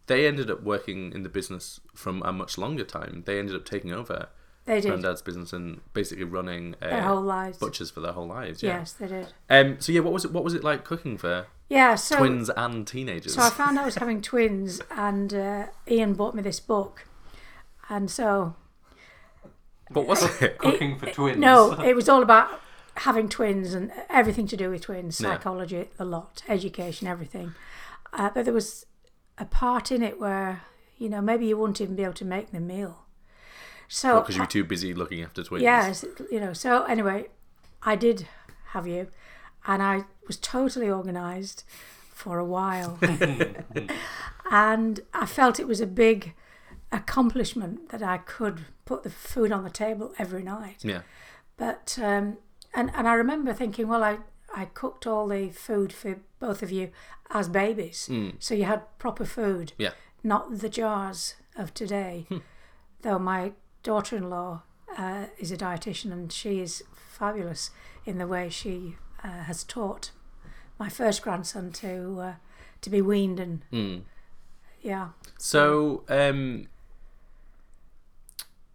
[0.07, 3.23] they ended up working in the business from a much longer time.
[3.25, 4.29] They ended up taking over
[4.65, 7.57] They did Granddad's business and basically running uh, their whole lives.
[7.57, 8.63] butchers for their whole lives.
[8.63, 8.79] Yeah.
[8.79, 9.27] Yes, they did.
[9.49, 9.79] Um.
[9.79, 10.31] So yeah, what was it?
[10.31, 13.35] What was it like cooking for Yeah, so twins and teenagers?
[13.35, 17.05] So I found I was having twins, and uh, Ian bought me this book,
[17.89, 18.55] and so
[19.89, 20.57] what was it?
[20.57, 21.37] Cooking for twins.
[21.37, 22.61] no, it was all about
[22.97, 25.33] having twins and everything to do with twins, Yeah.
[25.33, 27.53] psychology, a lot, education, everything.
[28.13, 28.85] Uh, but there was
[29.37, 30.61] a part in it where
[30.97, 33.05] you know maybe you wouldn't even be able to make the meal.
[33.87, 35.63] So Because you were too busy looking after twins.
[35.63, 36.53] Yes, you know.
[36.53, 37.27] So anyway,
[37.83, 38.27] I did
[38.73, 39.07] have you,
[39.65, 41.63] and I was totally organised
[42.13, 42.99] for a while,
[44.51, 46.33] and I felt it was a big
[46.91, 50.83] accomplishment that I could put the food on the table every night.
[50.83, 51.01] Yeah.
[51.57, 52.37] But um,
[52.77, 54.19] and and I remember thinking, well, I
[54.61, 56.89] I cooked all the food for both of you
[57.29, 58.09] as babies.
[58.39, 59.91] So you had proper food, Yeah.
[60.23, 62.25] not the jars of today.
[62.29, 62.37] Hmm.
[63.01, 63.51] Though my
[63.83, 64.61] daughter in law
[64.97, 66.83] uh, is a dietitian and she is
[67.19, 67.71] fabulous
[68.05, 70.11] in the way she uh, has taught
[70.79, 72.33] my first grandson to uh,
[72.81, 74.01] to be weaned and Mm.
[74.81, 75.09] yeah.
[75.37, 76.67] So, um,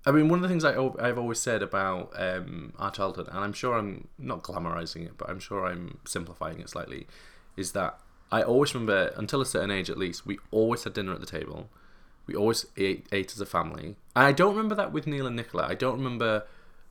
[0.04, 3.38] I mean, one of the things I, I've always said about um, our childhood, and
[3.38, 7.06] I'm sure I'm not glamorizing it, but I'm sure I'm simplifying it slightly,
[7.56, 7.98] is that
[8.32, 11.26] I always remember, until a certain age at least, we always had dinner at the
[11.26, 11.68] table.
[12.26, 13.96] We always ate, ate as a family.
[14.16, 15.66] And I don't remember that with Neil and Nicola.
[15.68, 16.44] I don't remember.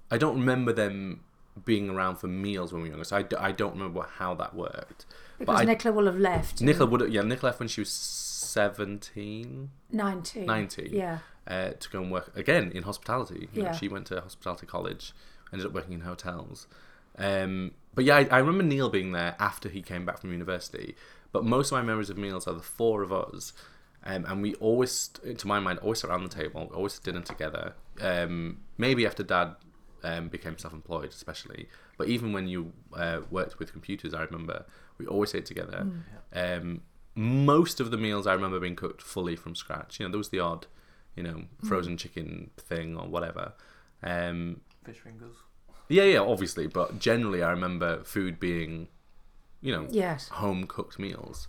[0.09, 1.21] I don't remember them
[1.65, 3.05] being around for meals when we were younger.
[3.05, 5.05] So I, I don't remember how that worked.
[5.39, 6.61] Because I- Nicola will have left.
[6.61, 9.71] Nicola would have, yeah Nicola left when she was seventeen.
[9.91, 10.45] 19.
[10.45, 10.89] 90.
[10.93, 11.19] Yeah.
[11.53, 13.41] Uh, to go and work again in hospitality.
[13.53, 13.77] You know, Yeah.
[13.79, 15.03] she went to hospitality college,
[15.51, 16.57] ended up working in hotels.
[17.17, 20.95] Um, but yeah, I, I remember Neil being there after he came back from university.
[21.33, 23.53] But most of my memories of meals are the four of us,
[24.03, 24.93] um, and we always,
[25.41, 27.65] to my mind, always sat around the table, always dinner together.
[28.09, 28.33] Um,
[28.77, 29.49] maybe after Dad
[30.03, 31.67] um, became self-employed, especially.
[31.97, 34.57] But even when you uh, worked with computers, I remember
[34.97, 35.79] we always ate together.
[36.33, 36.81] Um,
[37.15, 39.99] most of the meals I remember being cooked fully from scratch.
[39.99, 40.65] You know, there was the odd,
[41.15, 43.53] you know, frozen chicken thing or whatever.
[44.03, 45.35] Um, Fish fingers.
[45.89, 48.87] yeah, yeah, obviously, but generally, I remember food being,
[49.61, 50.29] you know, Yes.
[50.29, 51.47] home cooked meals.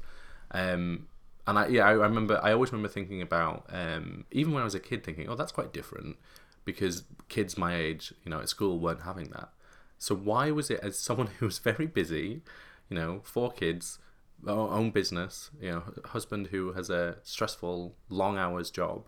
[0.50, 1.06] Um,
[1.46, 4.74] and I, yeah, I remember, I always remember thinking about, um, even when I was
[4.74, 6.16] a kid, thinking, oh, that's quite different
[6.64, 9.48] because kids my age, you know, at school weren't having that.
[9.98, 12.42] So why was it, as someone who was very busy,
[12.88, 13.98] you know, four kids,
[14.46, 19.06] own business, you know, husband who has a stressful, long hours job,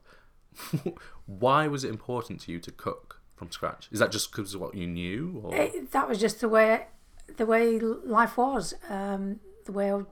[1.27, 3.89] why was it important to you to cook from scratch?
[3.91, 5.43] Is that just because of what you knew?
[5.45, 5.55] Or?
[5.55, 6.87] It, that was just the way
[7.37, 8.75] the way life was.
[8.89, 10.03] Um, the way I,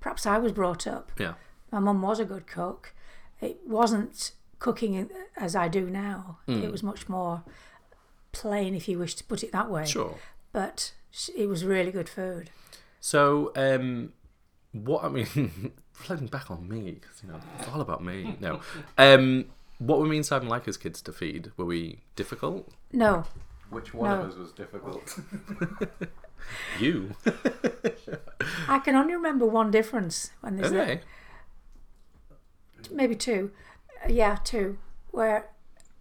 [0.00, 1.12] perhaps I was brought up.
[1.18, 1.34] yeah.
[1.72, 2.94] My mum was a good cook.
[3.40, 6.38] It wasn't cooking as I do now.
[6.46, 6.62] Hmm.
[6.62, 7.42] It was much more
[8.32, 9.84] plain, if you wish to put it that way.
[9.84, 10.16] Sure.
[10.52, 10.92] But
[11.36, 12.50] it was really good food.
[13.00, 14.12] So, um,
[14.72, 18.36] what I mean, reflecting back on me, because you know it's all about me.
[18.40, 18.60] No,
[18.98, 19.46] um,
[19.78, 21.52] what were me and Simon like as kids to feed?
[21.56, 22.72] Were we difficult?
[22.92, 23.24] No,
[23.70, 24.20] Which one No.
[24.22, 25.18] of us was difficult?
[26.78, 27.10] You
[28.68, 31.00] I can only remember one difference when there's okay?
[32.90, 33.50] maybe two.
[34.04, 34.78] Uh, yeah, two.
[35.10, 35.48] Where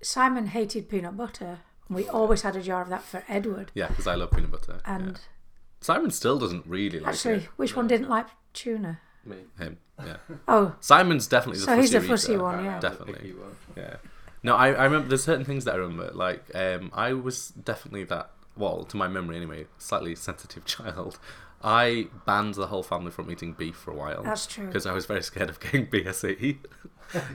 [0.01, 1.59] Simon hated peanut butter.
[1.87, 3.71] And we always had a jar of that for Edward.
[3.73, 4.81] Yeah, because I love peanut butter.
[4.85, 4.95] yeah.
[4.95, 5.19] And
[5.81, 7.49] Simon still doesn't really like actually, it.
[7.55, 8.99] which one didn't like tuna?
[9.25, 9.37] Me.
[9.57, 10.17] Him, yeah.
[10.47, 12.43] Oh, Simon's definitely the So he's fussy the fussy eater.
[12.43, 12.79] one, yeah.
[12.79, 13.33] Definitely.
[13.75, 13.95] Yeah.
[14.43, 16.11] No, I, I remember there's certain things that I remember.
[16.13, 21.17] Like, um, I was definitely that, well, to my memory anyway, slightly sensitive child.
[21.63, 24.21] I banned the whole family from eating beef for a while.
[24.21, 24.67] That's true.
[24.67, 26.57] Because I was very scared of getting BSE.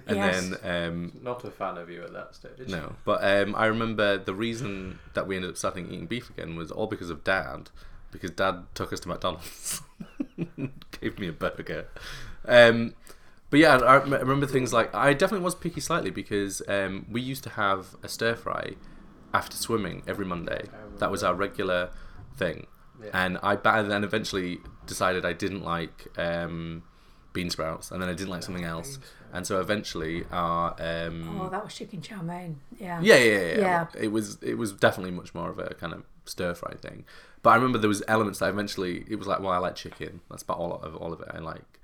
[0.07, 0.49] and Yes.
[0.63, 2.69] then, um, Not a fan of you at that stage.
[2.69, 2.95] no.
[3.05, 6.71] But um, I remember the reason that we ended up starting eating beef again was
[6.71, 7.71] all because of dad.
[8.13, 9.83] Because dad took us to McDonald's,
[11.01, 11.87] gave me a burger.
[12.47, 12.95] Um,
[13.51, 17.43] but yeah, I remember things like I definitely was picky slightly because um, we used
[17.45, 18.75] to have a stir fry
[19.35, 20.65] after swimming every Monday.
[20.99, 21.91] That was our regular
[22.37, 22.67] thing,
[23.03, 23.11] Yeah.
[23.13, 26.85] and I and then eventually decided I didn't like um,
[27.33, 28.99] bean sprouts, and then I didn't like something else,
[29.33, 32.61] and so eventually our um, oh, that was chicken chow mein.
[32.79, 33.01] Yeah.
[33.03, 33.57] yeah, yeah, yeah, yeah.
[33.61, 33.87] Yeah.
[33.99, 37.05] It was it was definitely much more of a kind of stir fry thing.
[37.43, 40.21] But I remember there was elements that eventually it was like, well, I like chicken.
[40.31, 41.81] That's about all of all of it I like.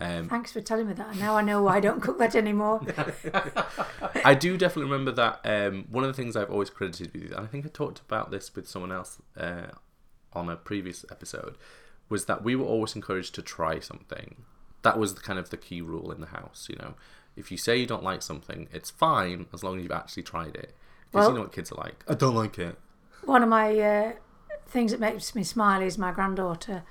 [0.00, 1.16] Um, Thanks for telling me that.
[1.16, 2.80] Now I know why I don't cook that anymore.
[4.24, 5.40] I do definitely remember that.
[5.44, 8.30] Um, one of the things I've always credited with and I think I talked about
[8.30, 9.68] this with someone else uh,
[10.32, 11.56] on a previous episode,
[12.08, 14.44] was that we were always encouraged to try something.
[14.82, 16.68] That was the kind of the key rule in the house.
[16.70, 16.94] You know,
[17.36, 20.54] if you say you don't like something, it's fine as long as you've actually tried
[20.54, 20.74] it.
[21.10, 22.04] Because Well- you know what kids are like.
[22.06, 22.78] I don't like it.
[23.24, 24.12] One of my uh,
[24.68, 26.82] things that makes me smile is my granddaughter,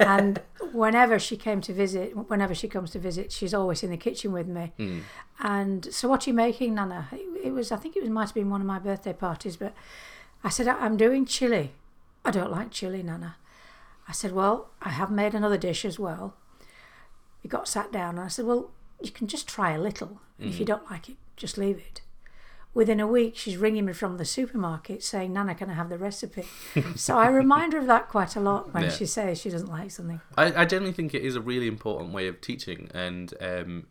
[0.00, 0.40] and
[0.72, 4.32] whenever she came to visit, whenever she comes to visit, she's always in the kitchen
[4.32, 4.72] with me.
[4.78, 5.02] Mm.
[5.40, 7.08] And so, what are you making, Nana?
[7.12, 9.56] It, it was, I think it was might have been one of my birthday parties,
[9.56, 9.72] but
[10.42, 11.72] I said I'm doing chili.
[12.24, 13.36] I don't like chili, Nana.
[14.08, 16.34] I said, well, I have made another dish as well.
[17.42, 20.48] We got sat down, and I said, well, you can just try a little, and
[20.48, 22.02] if you don't like it, just leave it.
[22.74, 25.98] Within a week, she's ringing me from the supermarket saying, Nana, can I have the
[25.98, 26.44] recipe?
[26.96, 28.88] so I remind her of that quite a lot when Yeah.
[28.90, 30.20] she says she doesn't like something.
[30.38, 32.88] I, I generally think it is a really important way of teaching.
[32.94, 33.86] And um,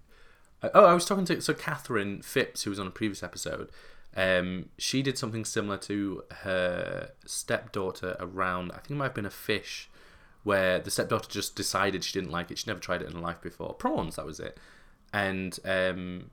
[0.63, 3.70] I- oh, I was talking to so Catherine Phipps, who was on a previous episode.
[4.17, 8.72] Um, she did something similar to her stepdaughter around.
[8.72, 9.89] I think it might have been a fish
[10.44, 12.58] where the stepdaughter just decided she didn't like it.
[12.58, 13.76] She never tried it in her life before.
[13.76, 14.58] Prawns, that was it.
[15.13, 16.32] And um,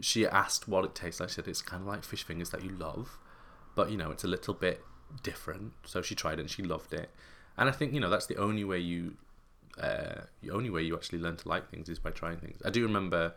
[0.00, 1.28] she asked what it tastes like.
[1.30, 3.18] She said it's kind of like fish fingers that you love,
[3.74, 4.82] but you know it's a little bit
[5.22, 5.72] different.
[5.84, 7.10] So she tried it and she loved it.
[7.56, 9.16] And I think you know that's the only way you,
[9.80, 12.60] uh, the only way you actually learn to like things is by trying things.
[12.64, 13.34] I do remember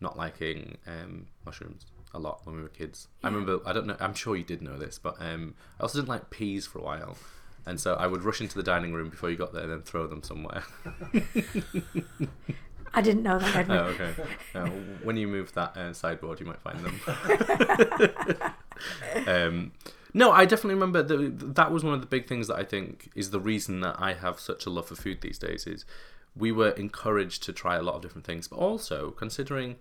[0.00, 3.08] not liking um, mushrooms a lot when we were kids.
[3.22, 3.96] I remember I don't know.
[4.00, 6.82] I'm sure you did know this, but um, I also didn't like peas for a
[6.82, 7.16] while.
[7.66, 9.82] And so I would rush into the dining room before you got there and then
[9.82, 10.64] throw them somewhere.
[12.94, 13.68] I didn't know that.
[13.70, 14.14] Oh, okay.
[14.54, 14.66] Uh,
[15.02, 17.00] when you move that uh, sideboard, you might find them.
[19.26, 19.72] um,
[20.12, 21.54] no, I definitely remember that.
[21.56, 24.14] That was one of the big things that I think is the reason that I
[24.14, 25.66] have such a love for food these days.
[25.66, 25.84] Is
[26.36, 29.76] we were encouraged to try a lot of different things, but also considering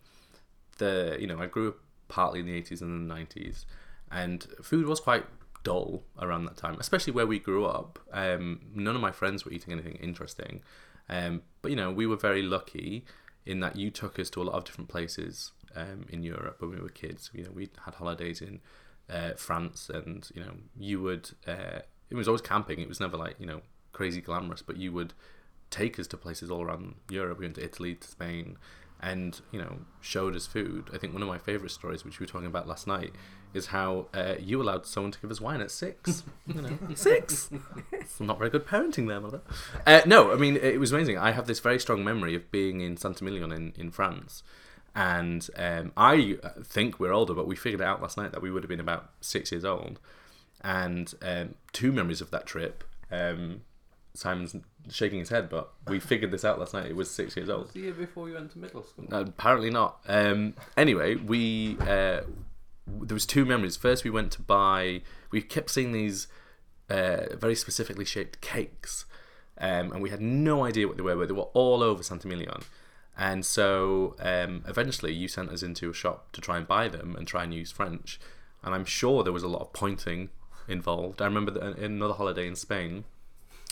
[0.78, 3.66] the you know I grew up partly in the eighties and the nineties,
[4.12, 5.26] and food was quite
[5.64, 8.00] dull around that time, especially where we grew up.
[8.12, 10.62] Um, none of my friends were eating anything interesting,
[11.10, 13.06] um, but you know we were very lucky
[13.46, 16.72] in that you took us to a lot of different places um, in Europe when
[16.72, 17.30] we were kids.
[17.34, 18.62] You know we had holidays in
[19.10, 21.32] uh, France, and you know you would.
[21.48, 22.80] Uh, it was always camping.
[22.80, 23.62] It was never like you know
[23.92, 25.14] crazy glamorous, but you would
[25.70, 27.40] take us to places all around Europe.
[27.40, 28.58] We went to Italy, to Spain,
[29.02, 30.90] and you know showed us food.
[30.94, 33.14] I think one of my favorite stories, which we were talking about last night,
[33.54, 36.24] is how uh, you allowed someone to give us wine at six.
[36.48, 37.50] you know, six.
[37.92, 39.42] It's not very good parenting there, mother.
[39.86, 41.18] Uh, no, I mean it was amazing.
[41.18, 44.44] I have this very strong memory of being in Saint-Emilion in in France.
[44.96, 48.52] And um, I think we're older, but we figured it out last night that we
[48.52, 50.00] would have been about six years old.
[50.62, 52.84] And um, two memories of that trip.
[53.12, 53.62] Um,
[54.14, 54.56] Simon's
[54.90, 56.86] shaking his head, but we figured this out last night.
[56.86, 57.64] It was six years old.
[57.64, 59.08] Was the year before you went to middle school?
[59.12, 60.00] Uh, apparently not.
[60.08, 62.44] Um, anyway, we uh, w-
[62.88, 63.78] there was two memories.
[63.78, 65.02] First, we went to buy.
[65.32, 66.28] We kept seeing these
[66.90, 69.06] uh, very specifically shaped cakes,
[69.58, 71.16] um, and we had no idea what they were.
[71.16, 72.62] But they were all over Saint-Emilion.
[73.18, 77.16] And so um, eventually, you sent us into a shop to try and buy them
[77.16, 78.20] and try and use French.
[78.64, 80.30] And I'm sure there was a lot of pointing
[80.68, 81.22] involved.
[81.22, 83.04] I remember that in another holiday in Spain,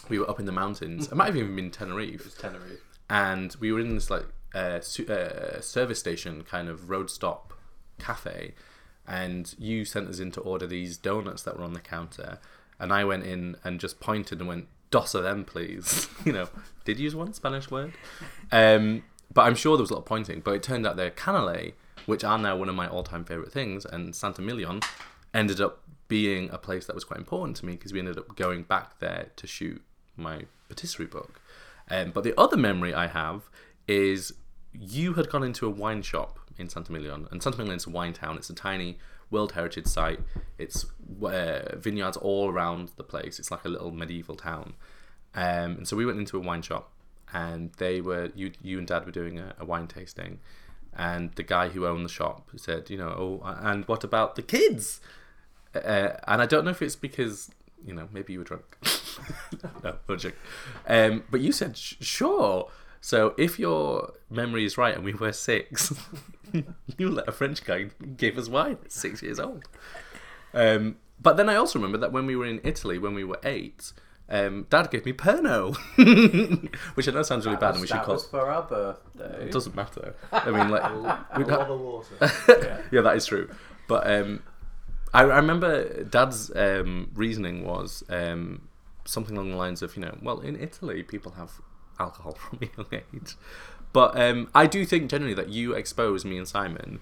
[0.10, 1.08] we were up in the mountains.
[1.08, 2.82] It might have even been It Tenerife was Tenerife.
[3.10, 7.54] and we were in this like uh, su- uh, service station kind of road stop
[8.00, 8.54] cafe
[9.12, 12.40] and you sent us in to order these donuts that were on the counter.
[12.80, 16.08] And i went in and just pointed and went dos of them please.
[16.26, 16.50] You know
[16.86, 17.94] did use one spanish word?
[18.52, 21.12] Um, but i'm sure there was a lot of pointing but it turned out they're
[21.12, 21.74] canelé
[22.06, 24.80] which are now one of my all-time favorite things and Saint-Emilion
[25.34, 28.36] ended up being a place that was quite important to me because we ended up
[28.36, 29.82] going back there to shoot
[30.18, 31.40] my patisserie book.
[31.90, 33.50] Um, but the other memory I have
[33.88, 34.34] is
[34.74, 38.38] you had gone into a wine shop in Saint-Emilion, and Saint-Emilion is a wine town.
[38.38, 38.98] It's a tiny
[39.30, 40.20] World Heritage site.
[40.58, 40.86] It's
[41.24, 43.40] uh, vineyards all around the place.
[43.40, 44.74] It's like a little medieval town.
[45.34, 46.92] Um, and so we went into a wine shop,
[47.34, 50.40] and they were you you and Dad were doing a, a wine tasting,
[50.94, 54.42] and the guy who owned the shop said, you know, oh, and what about the
[54.42, 55.00] kids?
[55.74, 57.50] Uh, and I don't know if it's because
[57.86, 58.78] you know maybe you were drunk.
[59.84, 60.40] no, not joking.
[60.88, 62.70] Um, but you said sure.
[63.00, 65.94] So if your memory is right, and we were six,
[66.98, 69.66] you let a French guy give us wine at six years old.
[70.54, 73.40] Um, but then I also remember that when we were in Italy, when we were
[73.44, 73.94] eight,
[74.30, 75.76] um, Dad gave me Pernod,
[76.96, 78.16] which I know sounds really bad, and we should that call.
[78.16, 79.46] was for our birthday.
[79.46, 80.16] It doesn't matter.
[80.32, 80.90] I mean, like,
[81.38, 82.16] we'd lot ha- of water.
[82.48, 82.82] Yeah.
[82.92, 83.50] yeah, that is true.
[83.88, 84.42] But um,
[85.14, 88.70] I, I remember Dad's um, reasoning was um,
[89.06, 91.52] something along the lines of, you know, well, in Italy, people have
[92.00, 93.36] alcohol from a young age.
[93.94, 97.00] But um, I do think generally that you exposed me and Simon,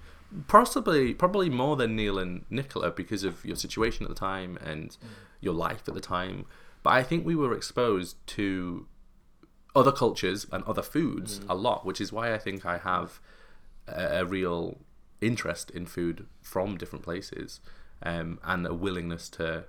[0.48, 4.96] possibly, probably more than Neil and Nicola because of your situation at the time and
[5.40, 6.46] your life at the time.
[6.82, 8.86] But I think we were exposed to
[9.74, 13.20] other cultures and other foods a lot, which is why I think I have
[13.86, 14.78] a, a real
[15.20, 17.60] interest in food from different places
[18.02, 19.64] um, and a willingness to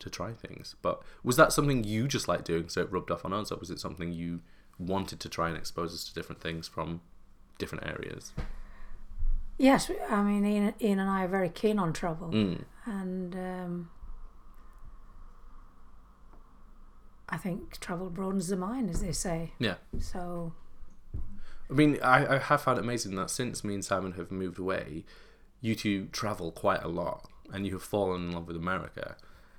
[0.00, 0.74] to try things.
[0.82, 3.56] But was that something you just liked doing, so it rubbed off on us, or
[3.58, 4.40] was it something you
[4.78, 7.00] wanted to try and expose us to different things from
[7.58, 8.32] different areas?
[9.58, 12.64] Yes, I mean Ian, Ian and I are very keen on travel, Mm.
[12.86, 13.90] and um,
[17.28, 19.52] I think travel broadens the mind, as they say.
[19.58, 19.76] Yeah.
[19.98, 20.52] So
[21.70, 24.58] I mean, I, I have found it amazing that since me and Simon have moved
[24.58, 25.04] away,
[25.60, 29.16] you two travel quite a lot and you have fallen in love with America.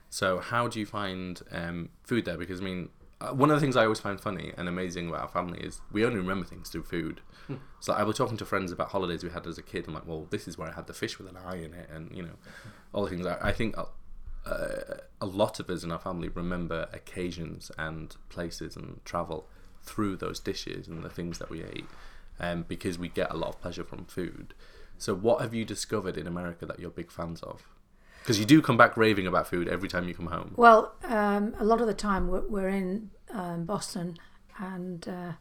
[0.10, 2.38] So, how do you find um, food there?
[2.38, 2.90] Because, I mean,
[3.22, 6.06] one of the things I always find funny and amazing about our family is we
[6.06, 7.22] only remember things through food.
[7.80, 9.86] so, I was talking to friends about holidays we had as a kid.
[9.88, 11.90] I'm like, well, this is where I had the fish with an eye in it,
[11.90, 12.36] and, you know,
[12.94, 13.26] all the things.
[13.26, 13.88] I, I think a,
[14.46, 19.48] uh, a lot of us in our family remember occasions and places and travel
[19.82, 21.88] through those dishes and the things that we ate,
[22.40, 24.54] um, because we get a lot of pleasure from food.
[24.98, 27.68] So, what have you discovered in America that you're big fans of?
[28.26, 30.56] Because you do come back raving about food every time you come home.
[30.58, 34.18] Well, um, a lot of the time we're, we're in um, Boston,
[34.58, 35.32] and uh,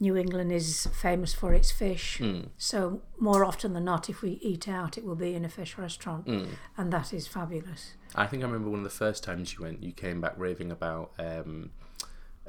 [0.00, 2.18] New England is famous for its fish.
[2.20, 2.48] Mm.
[2.56, 5.76] So more often than not, if we eat out, it will be in a fish
[5.76, 6.46] restaurant, Mm.
[6.78, 7.92] and that is fabulous.
[8.14, 10.70] I think I remember one of the first times you went, you came back raving
[10.72, 11.70] about um,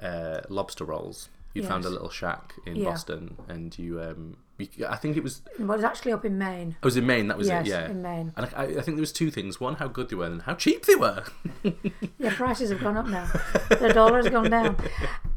[0.01, 1.27] uh, lobster rolls.
[1.53, 2.85] You would found a little shack in Yeah.
[2.91, 6.77] Boston, and you, um, you, I think it was, Well, it's actually up in Maine.
[6.81, 7.27] I was in Maine.
[7.27, 7.89] That was yes, it, yeah.
[7.89, 8.31] in Maine.
[8.37, 10.55] And I, I think there was two things: one, how good they were, and how
[10.55, 11.23] cheap they were.
[12.17, 13.25] Yeah, prices have gone up now.
[13.69, 14.77] the dollar's gone down.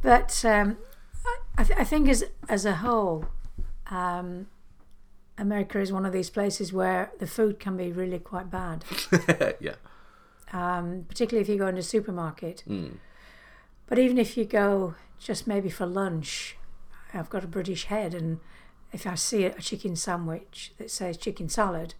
[0.00, 0.78] But um,
[1.26, 3.26] I, I, th- I think as as a whole,
[3.90, 4.46] um,
[5.36, 8.84] America is one of these places where the food can be really quite bad.
[9.60, 9.74] yeah.
[10.52, 12.62] um, particularly if you go into a supermarket.
[12.68, 12.98] Mm.
[13.86, 16.56] But even if you go just maybe for lunch,
[17.12, 18.38] I've got a British head, and
[18.92, 21.94] if I see a chicken sandwich that says chicken salad,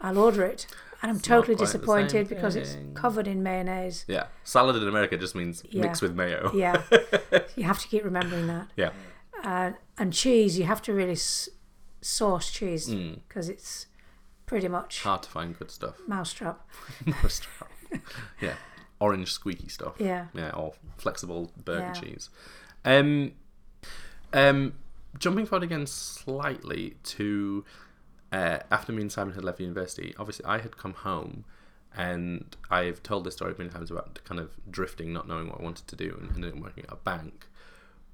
[0.00, 0.66] I'll order it.
[1.00, 4.04] And I'm It's totally quite the same disappointed because it's covered in mayonnaise.
[4.06, 4.26] Yeah.
[4.44, 5.82] Salad in America just means Yeah.
[5.82, 6.52] mixed with mayo.
[6.54, 6.82] Yeah,
[7.56, 8.68] you have to keep remembering that.
[8.76, 8.90] Yeah.
[9.42, 11.48] Uh, and cheese, you have to really s-
[12.00, 13.18] source cheese Mm.
[13.26, 13.86] because it's
[14.46, 15.96] pretty much Hard to find good stuff.
[16.06, 16.60] mousetrap.
[17.22, 17.72] Restaurant.
[18.40, 18.54] yeah.
[19.00, 19.94] Orange squeaky stuff.
[19.98, 20.26] Yeah.
[20.34, 21.92] Yeah, or flexible burger Yeah.
[21.92, 22.30] cheese.
[22.84, 23.32] Um,
[24.32, 24.74] um,
[25.18, 27.64] jumping forward again slightly to
[28.32, 31.44] uh, after me and Simon had left university, obviously I had come home
[31.94, 35.62] and I've told this story many times about kind of drifting, not knowing what I
[35.62, 37.48] wanted to do, and ended up working at a bank.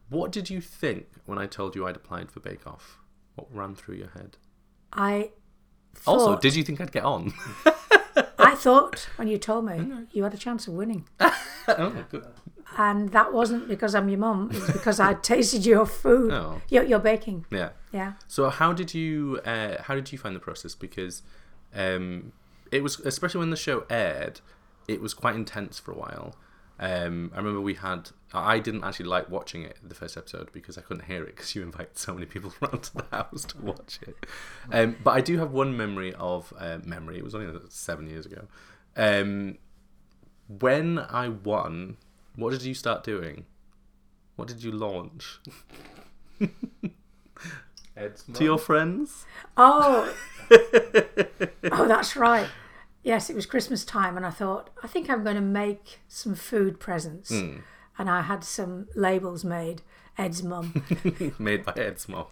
[0.09, 2.99] What did you think when I told you I'd applied for Bake Off?
[3.37, 4.37] What ran through your head?
[4.93, 5.31] I
[5.95, 7.33] thought, Also, did you think I'd get on?
[8.59, 11.07] Thought when you told me you had a chance of winning.
[11.21, 12.27] oh, good.
[12.77, 14.51] and that wasn't because I'm your mum.
[14.53, 16.61] It was because I tasted your food, Oh.
[16.69, 17.47] your, your baking.
[17.51, 17.71] Yeah.
[17.93, 20.75] Yeah, So how did you uh, how did you find the process?
[20.75, 21.23] Because
[21.75, 22.33] um,
[22.71, 24.41] it was especially when the show aired,
[24.87, 26.35] it was quite intense for a while.
[26.81, 30.79] Um, I remember we had I didn't actually like watching it the first episode because
[30.79, 33.61] I couldn't hear it because you invited so many people around to the house to
[33.61, 34.26] watch it.
[34.72, 37.18] Um, but I do have one memory of uh, memory.
[37.18, 38.47] It was only seven years ago.
[38.97, 39.59] Um,
[40.49, 41.97] when I won,
[42.37, 43.47] what did you start doing?
[44.37, 45.41] What did you launch
[48.33, 49.26] to your friends?
[49.57, 50.14] Oh,
[50.51, 52.49] oh, that's right.
[53.09, 56.35] Yes, it was Christmas time, and I thought I think I'm going to make some
[56.35, 57.61] food presents, Hmm.
[57.99, 59.81] and I had some labels made.
[60.19, 60.85] Ed's mum.
[61.39, 62.27] made by Ed's mom.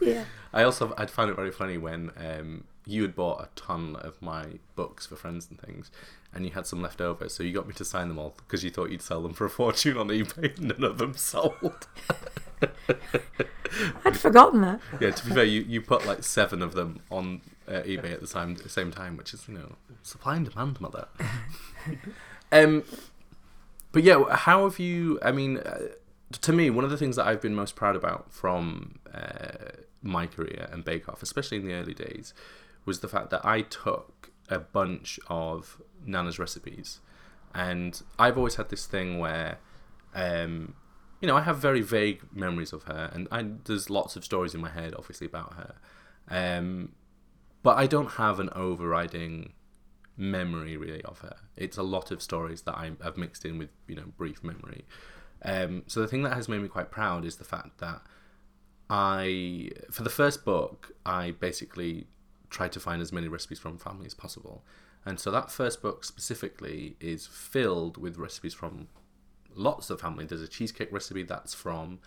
[0.00, 0.24] yeah.
[0.54, 4.22] I also I'd found it very funny when um, you had bought a ton of
[4.22, 4.44] my
[4.74, 5.90] books for friends and things,
[6.34, 8.64] and you had some left over, so you got me to sign them all because
[8.64, 10.56] you thought you'd sell them for a fortune on eBay.
[10.56, 11.88] and None of them sold.
[14.04, 14.80] I'd forgotten that.
[15.00, 17.40] yeah, to be fair, you, you put like seven of them on
[17.70, 21.06] uh, eBay at the same same time, which is you know supply and demand, mother.
[22.52, 22.84] um,
[23.92, 25.18] but yeah, how have you?
[25.22, 25.88] I mean, uh,
[26.40, 30.26] to me, one of the things that I've been most proud about from uh, my
[30.26, 32.34] career and Bake Off, especially in the early days,
[32.84, 37.00] was the fact that I took a bunch of Nana's recipes,
[37.54, 39.58] and I've always had this thing where.
[40.12, 40.74] Um,
[41.20, 44.54] you know, I have very vague memories of her, and I, there's lots of stories
[44.54, 45.74] in my head, obviously, about her.
[46.30, 46.92] Um,
[47.62, 49.52] but I don't have an overriding
[50.16, 51.36] memory really of her.
[51.56, 54.84] It's a lot of stories that I, I've mixed in with, you know, brief memory.
[55.42, 58.02] Um, so the thing that has made me quite proud is the fact that
[58.90, 62.06] I, for the first book, I basically
[62.50, 64.64] tried to find as many recipes from family as possible.
[65.06, 68.88] And so that first book specifically is filled with recipes from
[69.54, 70.26] lots of family.
[70.26, 72.00] There's a cheesecake recipe that's from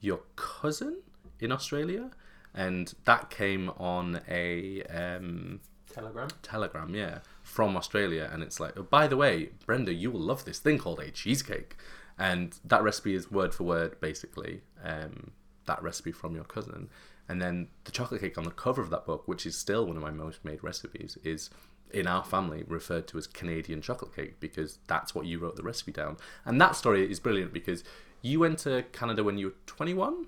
[0.00, 1.02] your cousin
[1.40, 2.10] in Australia,
[2.56, 5.60] and that came on a um,
[5.92, 6.28] Telegram.
[6.42, 8.28] telegram, yeah, from Australia.
[8.32, 11.10] And it's like, oh, by the way, Brenda, you will love this thing called a
[11.10, 11.76] cheesecake.
[12.18, 15.32] And that recipe is word for word, basically, um,
[15.66, 16.88] that recipe from your cousin.
[17.28, 19.96] And then the chocolate cake on the cover of that book, which is still one
[19.96, 21.50] of my most made recipes, is
[21.92, 25.62] in our family referred to as Canadian chocolate cake because that's what you wrote the
[25.62, 26.16] recipe down.
[26.44, 27.84] And that story is brilliant because
[28.22, 30.26] you went to Canada when you were 21?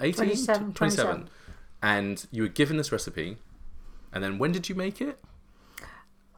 [0.00, 0.14] 18?
[0.14, 1.28] 27, 27.
[1.82, 3.38] And you were given this recipe.
[4.12, 5.18] And then when did you make it?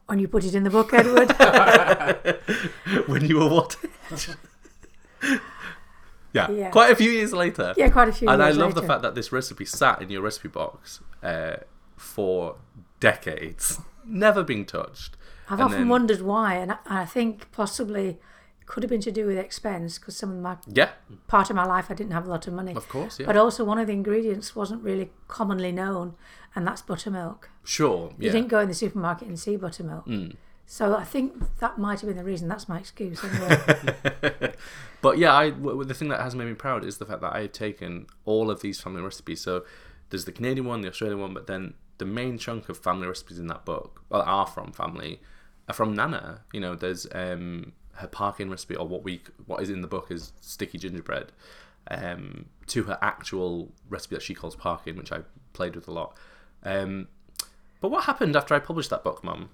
[0.05, 1.31] When you put it in the book, Edward.
[3.07, 3.75] when you were what
[6.33, 6.69] yeah, Yeah.
[6.69, 7.73] quite a few years later.
[7.77, 10.21] yeah, quite a few and I love the fact that this recipe sat in your
[10.21, 11.57] recipe box uh,
[11.95, 12.55] for
[12.99, 15.15] decades, never being touched.
[15.47, 18.19] I've And often then- wondered why, and I, think possibly
[18.65, 20.89] could have been to do with expense because some of my Yeah,
[21.27, 22.73] part of my life I didn't have a lot of money.
[22.75, 23.19] of course.
[23.19, 26.15] Yeah, But also one of the ingredients wasn't really commonly known,
[26.55, 27.49] and that's buttermilk.
[27.63, 28.13] sure.
[28.19, 30.05] You didn't go in the supermarket and see buttermilk.
[30.07, 30.35] Mm.
[30.65, 32.47] So I think that might have been the reason.
[32.47, 34.53] That's my excuse anyway.
[35.01, 37.33] But yeah, I w- the thing that has made me proud is the fact that
[37.35, 39.41] I have taken all of these family recipes.
[39.41, 39.65] So
[40.09, 43.37] there's the Canadian one, the Australian one, but then the main chunk of family recipes
[43.37, 45.21] in that book well, are from family,
[45.67, 46.41] are from Nana.
[46.53, 50.11] You know, there's um, her parkin recipe, or what we what is in the book
[50.11, 51.31] is sticky gingerbread,
[51.89, 55.19] um, to her actual recipe that she calls parkin, which I
[55.53, 56.17] played with a lot.
[56.63, 57.07] Um,
[57.81, 59.49] but what happened after I published that book, Mum?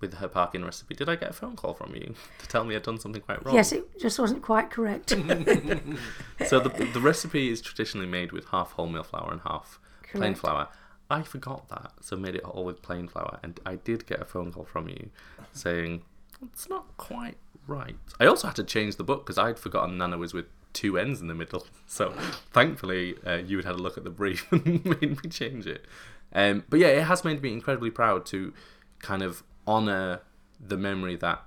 [0.00, 2.74] With her parkin recipe, did I get a phone call from you to tell me
[2.74, 3.54] I'd done something quite wrong?
[3.54, 5.12] yes, it just wasn't quite correct.
[6.48, 9.78] So the, the recipe is traditionally made with half wholemeal flour and half
[10.12, 10.68] plain flour.
[11.08, 14.24] I forgot that, so made it all with plain flour, and I did get a
[14.24, 15.10] phone call from you
[15.52, 16.02] saying
[16.42, 17.96] it's not quite right.
[18.20, 21.20] I also had to change the book because I'd forgotten Nana was with two N's
[21.20, 21.66] in the middle.
[21.86, 22.14] So
[22.52, 25.84] thankfully, uh, you had had a look at the brief and made me change it.
[26.32, 28.54] Um, but yeah, it has made me incredibly proud to
[29.00, 30.22] kind of honour
[30.58, 31.42] the memory that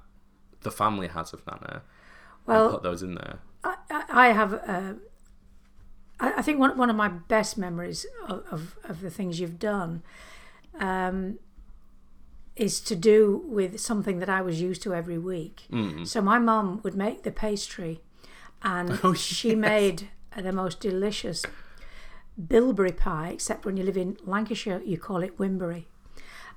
[0.61, 1.81] the family has of Nana
[2.45, 3.39] well, put those in there.
[3.63, 4.53] I, I have.
[4.53, 4.93] Uh,
[6.19, 9.57] I I think one one of my best memories of, of, of the things you've
[9.57, 10.03] done
[10.79, 11.39] um,
[12.55, 15.63] is to do with something that I was used to every week.
[15.71, 16.07] Mm.
[16.07, 18.01] So my mum would make the pastry,
[18.63, 19.57] and Oh, she yes.
[19.57, 21.43] made the most delicious
[22.47, 23.29] bilberry pie.
[23.33, 25.85] Except when you live in Lancashire, you call it wimberry.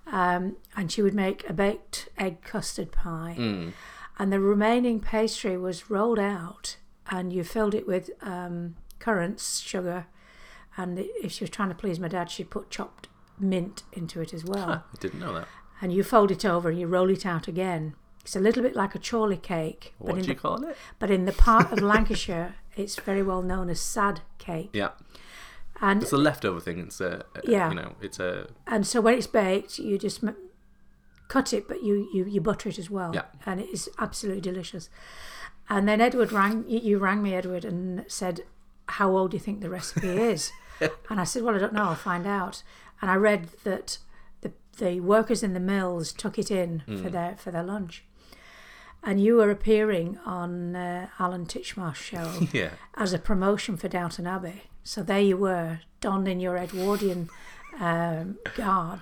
[0.07, 3.73] Um, and she would make a baked egg custard pie Mm.
[4.19, 6.77] and the remaining pastry was rolled out
[7.11, 10.07] and you filled it with um, currants, sugar,
[10.79, 14.33] and if she was trying to please my dad, she put chopped mint into it
[14.33, 14.71] as well.
[14.95, 15.49] I didn't know that.
[15.81, 17.95] And you fold it over and you roll it out again.
[18.23, 20.65] It's a little bit like a chorley cake, but What in do you the, call
[20.65, 20.77] it?
[20.99, 24.71] but in the part of Lancashire, it's very well known as sad cake.
[24.73, 24.91] Yeah,
[25.81, 26.79] And it's a leftover thing.
[26.79, 27.69] It's a, a- Yeah.
[27.71, 30.37] you know, it's a and so when it's baked, you just m-
[31.29, 33.15] cut it, but you, you, you butter it as well.
[33.15, 33.23] Yeah.
[33.47, 34.91] And it is absolutely delicious.
[35.71, 38.41] And then Edward rang, you you rang me, Edward, and said,
[38.87, 40.51] How old do you think the recipe is?
[41.11, 42.63] and I said, Well, I don't know, I'll find out.
[43.01, 43.99] And I read that
[44.79, 48.05] the, workers in the mills took it in for, their, for their lunch.
[49.03, 52.71] And you were appearing on uh, Alan Titchmarsh's show yeah.
[52.95, 54.63] as a promotion for Downton Abbey.
[54.83, 57.29] So there you were, donned in your Edwardian
[57.79, 59.01] um, garb,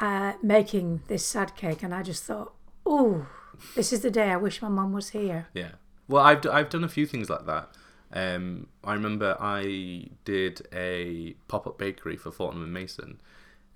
[0.00, 2.52] uh, making this sad cake, and I just thought,
[2.86, 3.26] oh,
[3.74, 5.48] this is the day I wish my mum was here.
[5.54, 5.72] Yeah.
[6.08, 7.70] Well, I've, d- I've done a few things like that.
[8.12, 13.20] Um, I remember I did a pop up bakery for Fortnum and Mason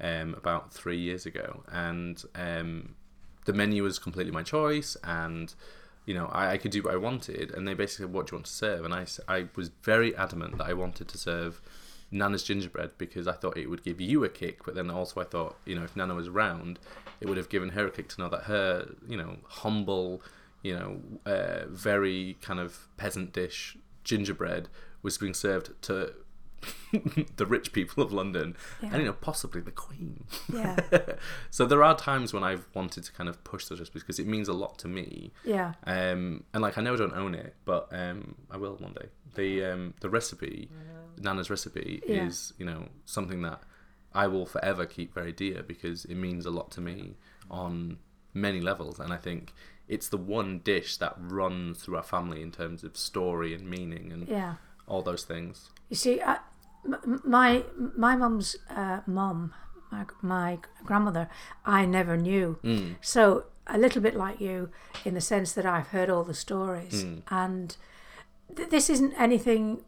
[0.01, 2.95] um, about three years ago, and um,
[3.45, 5.55] the menu was completely my choice, and
[6.07, 8.33] you know I, I could do what I wanted, and they basically said, "What do
[8.33, 11.61] you want to serve?" And I I was very adamant that I wanted to serve
[12.11, 15.25] Nana's gingerbread because I thought it would give you a kick, but then also I
[15.25, 16.79] thought, you know, if Nana was around,
[17.21, 20.23] it would have given her a kick to know that her, you know, humble,
[20.63, 24.69] you know, uh, very kind of peasant dish gingerbread
[25.03, 26.15] was being served to
[27.37, 28.91] the rich people of London Yeah.
[28.93, 30.25] and, you know, possibly the Queen.
[30.53, 30.77] Yeah,
[31.51, 34.27] so there are times when I've wanted to kind of push those recipes because it
[34.27, 35.33] means a lot to me.
[35.45, 38.93] yeah, Um, and like I know I don't own it, but um, I will one
[38.93, 39.09] day.
[39.35, 40.71] The um, the recipe,
[41.21, 42.27] Nana's recipe, Yeah.
[42.27, 43.61] is you know something that
[44.15, 47.17] I will forever keep very dear because it means a lot to me
[47.51, 47.99] on
[48.33, 49.53] many levels, and I think
[49.89, 54.13] it's the one dish that runs through our family in terms of story and meaning
[54.13, 54.55] and yeah.
[54.87, 55.69] all those things.
[55.91, 56.39] You see, I,
[57.25, 57.65] my
[57.97, 59.53] my mum's uh, mum,
[59.91, 61.29] my, my grandmother,
[61.65, 62.59] I never knew.
[62.65, 62.97] Mm.
[63.01, 64.71] So a little bit like you,
[65.05, 67.23] in the sense that I've heard all the stories, Mm.
[67.31, 67.77] and
[68.57, 69.81] th- this isn't anything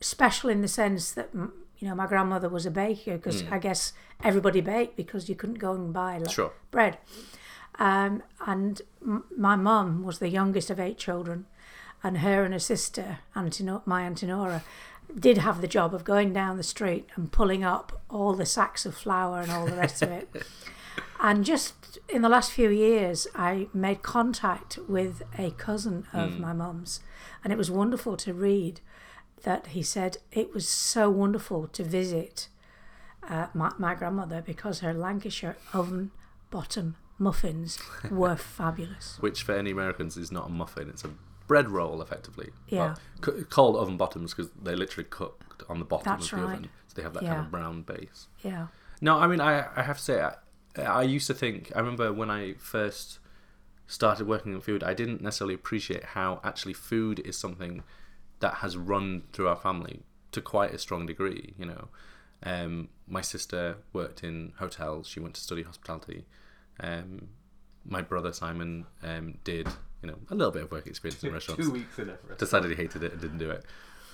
[0.00, 3.92] special in the sense that you know my grandmother was a baker because I guess
[4.22, 6.52] everybody baked because you couldn't go and buy like, Sure.
[6.70, 6.98] bread.
[7.78, 11.46] Um, and m- my mum was the youngest of eight children,
[12.04, 14.62] and her and her sister, Antino- my Auntie Nora,
[15.18, 18.84] did have the job of going down the street and pulling up all the sacks
[18.84, 20.28] of flour and all the rest of it.
[21.20, 26.52] And just in the last few years, I made contact with a cousin of my
[26.52, 27.00] mum's,
[27.42, 28.80] and it was wonderful to read
[29.42, 32.48] that he said it was so wonderful to visit
[33.28, 36.10] uh, my, my grandmother because her Lancashire oven
[36.50, 37.78] bottom muffins
[38.10, 39.16] were fabulous.
[39.20, 41.10] Which for any Americans is not a muffin; it's a
[41.46, 42.50] bread roll, effectively.
[42.68, 42.94] Yeah.
[43.20, 46.44] But c- called oven bottoms because they're literally cooked on the bottom That's of the
[46.44, 46.56] right.
[46.58, 48.26] oven, so they have that kind of brown base.
[48.42, 48.66] Yeah,
[49.00, 50.34] No, I mean, I, I have to say, I,
[50.82, 53.18] I used to think, I remember when I first
[53.86, 57.82] started working in food, I didn't necessarily appreciate how actually food is something
[58.40, 61.54] that has run through our family to quite a strong degree.
[61.58, 61.88] You know,
[62.42, 65.06] um, my sister worked in hotels.
[65.06, 66.24] She went to study hospitality.
[66.80, 67.28] Um,
[67.84, 69.68] my brother Simon um, did,
[70.04, 72.38] you know, a little bit of work experience in restaurants Two weeks in Everest.
[72.38, 73.64] decided he hated it and didn't do it.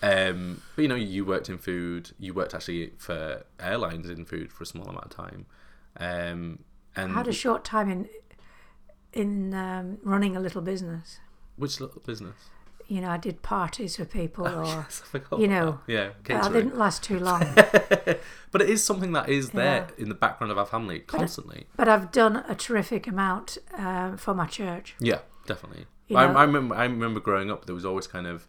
[0.02, 2.12] Um, but you know, you worked in food.
[2.18, 5.46] You worked actually for airlines in food for a small amount of time.
[5.98, 6.60] Um,
[6.96, 8.08] and I had a short time in
[9.12, 11.18] in um, running a little business.
[11.56, 12.36] which little business?
[12.86, 15.92] You know, I did parties for people, or Yes, I forgot you know, that.
[15.92, 17.44] yeah, but I didn't last too long.
[17.54, 20.02] but it is something that is there Yeah.
[20.02, 21.66] in the background of our family constantly.
[21.76, 24.94] but I've done a terrific amount um, for my church.
[24.98, 25.86] Yeah, definitely.
[26.08, 26.74] You I, know- I remember.
[26.74, 27.66] I remember growing up.
[27.66, 28.46] There was always kind of.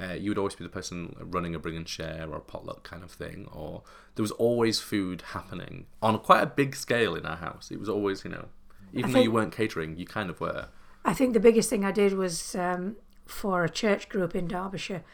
[0.00, 2.82] Uh, you would always be the person running a bring and share or a potluck
[2.82, 3.82] kind of thing, or
[4.16, 7.70] there was always food happening on quite a big scale in our house.
[7.70, 8.46] It was always, you know,
[8.92, 10.66] even though you weren't catering, you kind of were.
[11.04, 15.04] I think the biggest thing I did was um, for a church group in Derbyshire.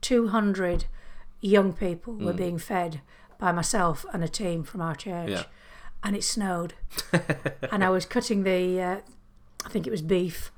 [0.00, 0.86] Two hundred
[1.40, 2.24] young people Mm.
[2.24, 3.00] were being fed
[3.38, 5.44] by myself and a team from our church, Yeah.
[6.02, 6.74] and it snowed,
[7.70, 8.96] and I was cutting the, uh,
[9.64, 10.50] I think it was beef,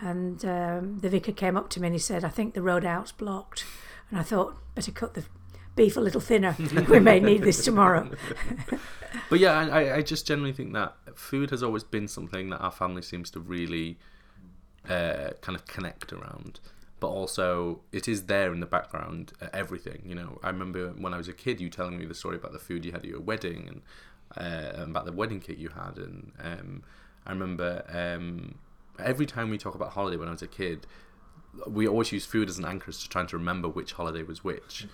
[0.00, 2.84] and um, the vicar came up to me and he said, "I think the road
[2.84, 3.64] out's blocked,"
[4.10, 5.24] and I thought, better cut the
[5.74, 6.56] beef a little thinner.
[6.88, 8.10] we may need this tomorrow.
[9.30, 12.70] But yeah, I, I- just generally think that food has always been something that our
[12.70, 13.98] family seems to really
[14.88, 16.60] uh, kind of connect around.
[17.00, 20.02] But also, it is there in the background, uh, everything.
[20.04, 22.52] You know, I remember when I was a kid, you telling me the story about
[22.52, 23.68] the food you had at your wedding
[24.36, 25.96] and uh, about the wedding kit you had.
[25.98, 26.82] And um,
[27.26, 28.58] I remember um,
[28.98, 30.86] every time we talk about holiday when I was a kid,
[31.66, 34.86] we always use food as an anchor to trying to remember which holiday was which.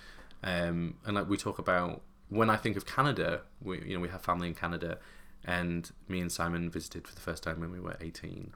[0.43, 4.09] Um, and like we talk about when I think of Canada, we you know we
[4.09, 4.99] have family in Canada,
[5.45, 8.53] and me and Simon visited for the first time when we were eighteen,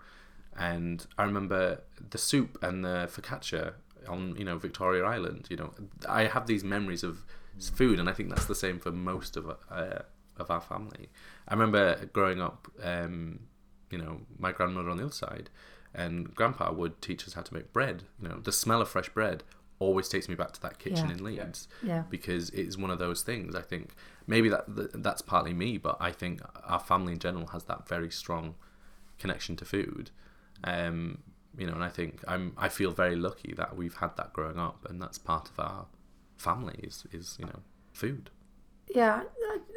[0.56, 3.74] and I remember the soup and the focaccia
[4.08, 5.46] on you know Victoria Island.
[5.50, 5.74] You know,
[6.08, 7.24] I have these memories of
[7.74, 10.00] food, and I think that's the same for most of uh,
[10.38, 11.08] of our family.
[11.48, 13.40] I remember growing up, um,
[13.90, 15.50] you know, my grandmother on the other side,
[15.94, 18.02] and Grandpa would teach us how to make bread.
[18.20, 19.42] You know, the smell of fresh bread
[19.78, 21.12] always takes me back to that kitchen Yeah.
[21.14, 22.04] in Leeds Yeah.
[22.08, 23.54] because it's one of those things.
[23.54, 23.94] I think
[24.26, 24.64] maybe that
[25.02, 28.54] that's partly me, but I think our family in general has that very strong
[29.18, 30.10] connection to food.
[30.64, 31.18] Um,
[31.58, 34.58] you know, and I think I'm I feel very lucky that we've had that growing
[34.58, 35.86] up, and that's part of our
[36.36, 37.60] family is is you know
[37.92, 38.30] food.
[38.94, 39.24] Yeah,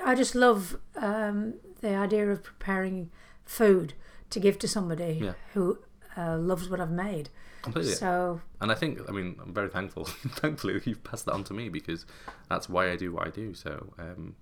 [0.05, 3.12] I- I just love um, the idea of preparing
[3.50, 3.93] food
[4.30, 5.34] to give to somebody Yeah.
[5.54, 5.80] who
[6.16, 7.30] uh, loves what I've made.
[7.64, 7.93] Completely.
[7.93, 10.06] So And I think, I mean, I'm very thankful.
[10.41, 12.06] Thankfully, you've passed that on to me because
[12.50, 13.54] that's why I do what I do.
[13.54, 14.36] So, um,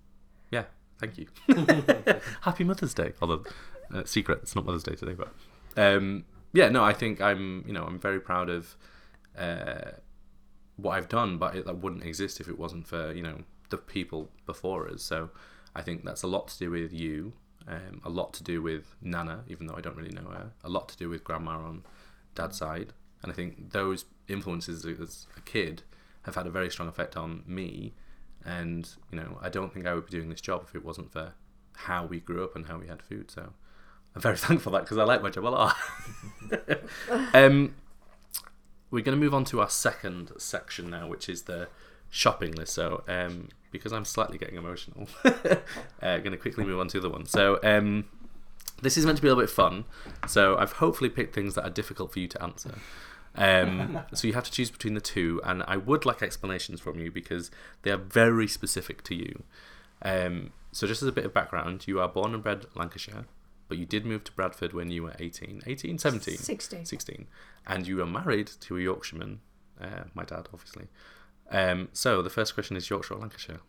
[0.50, 0.64] yeah,
[1.00, 1.26] thank you.
[2.42, 3.12] Happy Mother's Day.
[3.20, 3.44] Although,
[3.92, 5.32] uh, secret, it's not Mother's Day today, but
[5.76, 8.76] um, yeah, no, I think I'm, you know, I'm very proud of
[9.36, 9.92] uh,
[10.76, 13.38] what I've done, but it, that wouldn't exist if it wasn't for you know
[13.70, 15.02] the people before us.
[15.02, 15.30] So,
[15.74, 17.32] I think that's a lot to do with you.
[17.68, 20.52] Um, a lot to do with Nana, even though I don't really know her.
[20.64, 21.84] A lot to do with Grandma on
[22.34, 25.82] Dad's side, and I think those influences as a kid
[26.22, 27.92] have had a very strong effect on me.
[28.44, 31.12] And you know, I don't think I would be doing this job if it wasn't
[31.12, 31.34] for
[31.74, 33.30] how we grew up and how we had food.
[33.30, 33.52] So
[34.14, 35.76] I'm very thankful for that because I like my job a lot.
[37.34, 37.74] um,
[38.90, 41.68] we're going to move on to our second section now, which is the
[42.08, 42.72] shopping list.
[42.72, 47.06] So, um, because I'm slightly getting emotional, uh, going to quickly move on to the
[47.06, 47.26] other one.
[47.26, 48.06] So, um,
[48.82, 49.84] this is meant to be a little bit fun.
[50.26, 52.74] So, I've hopefully picked things that are difficult for you to answer.
[53.34, 56.98] Um, so you have to choose between the two, and I would like explanations from
[56.98, 57.50] you because
[57.82, 59.42] they are very specific to you.
[60.02, 63.24] Um, so just as a bit of background, you are born and bred Lancashire,
[63.68, 66.84] but you did move to Bradford when you were 18, 18, 17, 60.
[66.84, 67.26] 16,
[67.66, 69.40] and you were married to a Yorkshireman,
[69.80, 70.88] uh, my dad, obviously.
[71.50, 73.60] Um, so the first question is Yorkshire or Lancashire?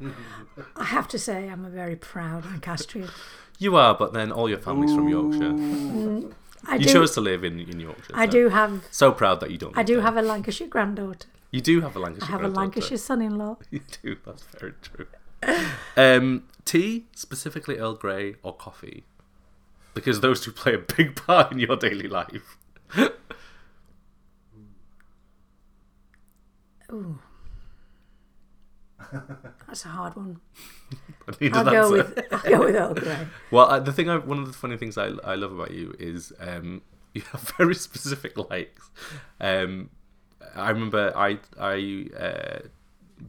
[0.76, 3.08] I have to say, I'm a very proud Lancastrian.
[3.60, 6.30] You are, but then all your family's from Yorkshire.
[6.64, 6.92] I You do.
[6.92, 8.12] chose to live in, in Yorkshire.
[8.14, 8.84] I so- do have.
[8.92, 9.76] So proud that you don't.
[9.76, 10.02] I do there.
[10.02, 11.26] have a Lancashire granddaughter.
[11.50, 12.28] You do have a Lancashire.
[12.28, 12.48] I have a.
[12.48, 13.56] Lancashire son-in-law.
[13.72, 14.16] You do.
[14.24, 15.06] That's very true.
[15.96, 19.02] Um, tea, specifically Earl Grey or coffee,
[19.92, 22.56] because those two play a big part in your daily life.
[26.92, 27.18] Ooh.
[29.66, 30.40] That's a hard one.
[31.52, 33.26] I'll, go with I'll go with Earl Grey.
[33.50, 35.94] Well, I, the thing, I, one of the funny things I, I love about you
[35.98, 36.82] is um,
[37.14, 38.90] you have very specific likes.
[39.40, 39.90] Um,
[40.54, 42.58] I remember I I uh,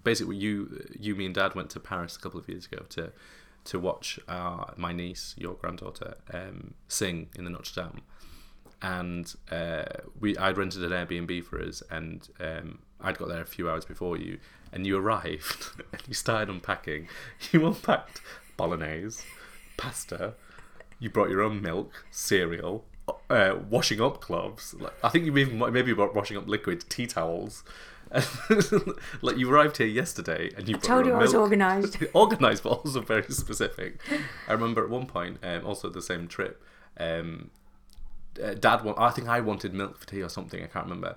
[0.03, 3.11] basically you you me and Dad went to Paris a couple of years ago to
[3.65, 8.01] to watch uh, my niece, your granddaughter, um, sing in the Notre Dame,
[8.81, 9.83] and uh,
[10.19, 13.85] we I'd rented an Airbnb for us, and um, I'd got there a few hours
[13.85, 14.39] before you,
[14.71, 17.07] and you arrived, and you started unpacking.
[17.51, 18.21] You unpacked
[18.57, 19.23] bolognese,
[19.77, 20.33] pasta.
[20.99, 22.83] You brought your own milk, cereal,
[23.29, 24.73] uh, washing up gloves.
[24.73, 27.63] Like, I think you even maybe brought washing up liquid, tea towels.
[29.21, 31.97] like you arrived here yesterday and you I told you I was organised.
[32.15, 34.01] organised, but also very specific.
[34.47, 36.63] I remember at one point, um, also the same trip,
[36.97, 37.51] um,
[38.43, 38.83] uh, Dad.
[38.83, 40.63] wa- I think I wanted milk for tea or something.
[40.63, 41.15] I can't remember.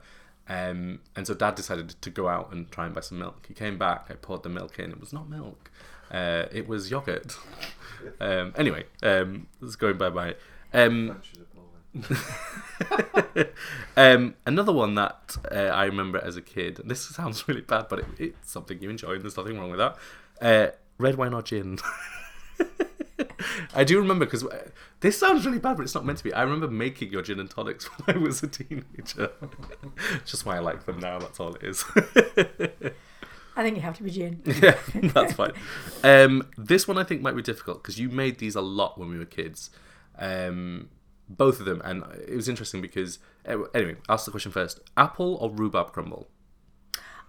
[0.48, 3.46] Um, and so Dad decided to go out and try and buy some milk.
[3.46, 4.06] He came back.
[4.10, 4.90] I poured the milk in.
[4.90, 5.70] It was not milk.
[6.10, 7.36] Uh, it was yogurt.
[8.20, 10.34] um, anyway, um, let's going bye bye.
[10.74, 11.20] Um,
[13.96, 16.80] um, another one that uh, I remember as a kid.
[16.84, 19.78] This sounds really bad, but it, it's something you enjoy, and there's nothing wrong with
[19.78, 19.96] that.
[20.40, 21.78] Uh, red wine or gin.
[23.74, 24.44] I do remember because
[25.00, 26.32] this sounds really bad, but it's not meant to be.
[26.32, 29.30] I remember making your gin and tonics when I was a teenager.
[30.24, 31.18] Just why I like them now.
[31.18, 31.84] That's all it is.
[33.54, 34.42] I think you have to be gin.
[34.46, 35.52] yeah, that's fine.
[36.02, 39.08] Um, this one I think might be difficult because you made these a lot when
[39.08, 39.70] we were kids.
[40.18, 40.88] Um,
[41.28, 45.36] both of them, and it was interesting because eh, anyway, ask the question first: apple
[45.36, 46.28] or rhubarb crumble?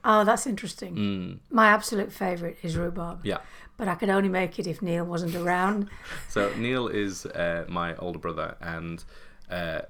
[0.05, 1.39] Oh, that's interesting.
[1.49, 3.25] My absolute favourite is rhubarb.
[3.25, 3.37] Yeah.
[3.77, 5.89] But I could only make it if Neil wasn't around.
[6.29, 9.03] So Neil is uh, my older brother, and
[9.49, 9.81] uh,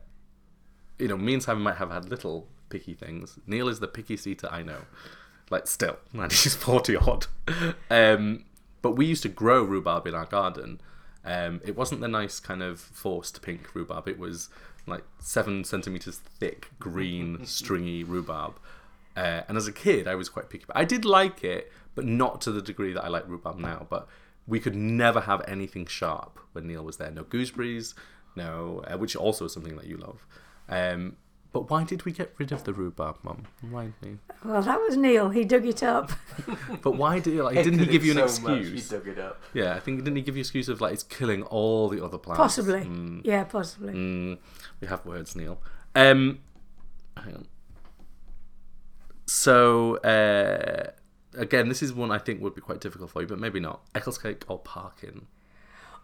[1.00, 3.40] you know, me and Simon might have had little picky things.
[3.48, 4.82] Neil is the pickiest eater I know.
[5.50, 7.28] Like still, and he's forty odd.
[7.90, 8.46] Um,
[8.82, 10.82] but we used to grow rhubarb in our garden.
[11.26, 14.08] Um, it wasn't the nice kind of forced pink rhubarb.
[14.08, 14.50] It was
[14.86, 18.56] like seven centimeters thick, green, stringy rhubarb.
[19.16, 20.66] Uh, and as a kid, I was quite picky.
[20.68, 23.86] But I did like it, but not to the degree that I like rhubarb now.
[23.90, 24.08] But
[24.48, 27.12] we could never have anything sharp when Neil was there.
[27.12, 27.94] No gooseberries,
[28.36, 30.26] no, uh, which also is something that you love.
[30.68, 31.18] Um,
[31.52, 33.44] but why did we get rid of the rhubarb, Mum?
[33.62, 34.18] Remind me.
[34.44, 35.30] Well, that was Neil.
[35.30, 36.12] He dug it up.
[36.82, 38.90] But why did like, didn't he give you an so much, excuse?
[38.90, 39.40] he dug it up.
[39.54, 42.04] Yeah, I think didn't he give you an excuse of like it's killing all the
[42.04, 42.40] other plants?
[42.40, 42.82] Possibly.
[42.82, 43.94] Mm, Yeah, possibly.
[43.94, 44.40] mm,
[44.82, 45.62] we have words, Neil.
[45.94, 46.40] Um,
[47.16, 47.48] hang on.
[49.26, 50.92] So uh,
[51.38, 53.82] again, this is one I think would be quite difficult for you, but maybe not.
[53.96, 55.28] Eccles cake or Parkin?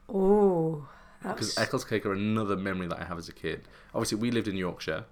[0.08, 0.88] Oh,
[1.22, 3.68] Because that's Eccles cake are another memory that I have as a kid.
[3.94, 5.06] Obviously, we lived in Yorkshire,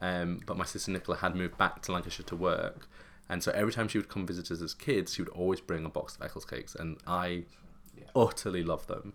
[0.00, 2.86] um, but my sister Nicola had moved back to Lancashire to work,
[3.28, 5.84] and so every time she would come visit us as kids, she would always bring
[5.84, 7.44] a box of Eccles cakes, and I
[7.96, 8.04] Yeah.
[8.14, 9.12] utterly love them.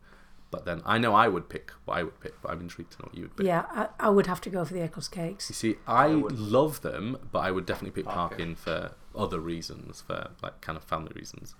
[0.54, 3.00] But then I know I would pick what I would pick, but I'm intrigued to
[3.00, 3.46] know what you would pick.
[3.46, 3.66] yeah.
[3.72, 5.50] I, I would have to go for the Eccles cakes.
[5.50, 8.38] You see, I, I love them, but I would definitely pick Parkin.
[8.38, 11.56] Parkin for other reasons, for like kind of family reasons.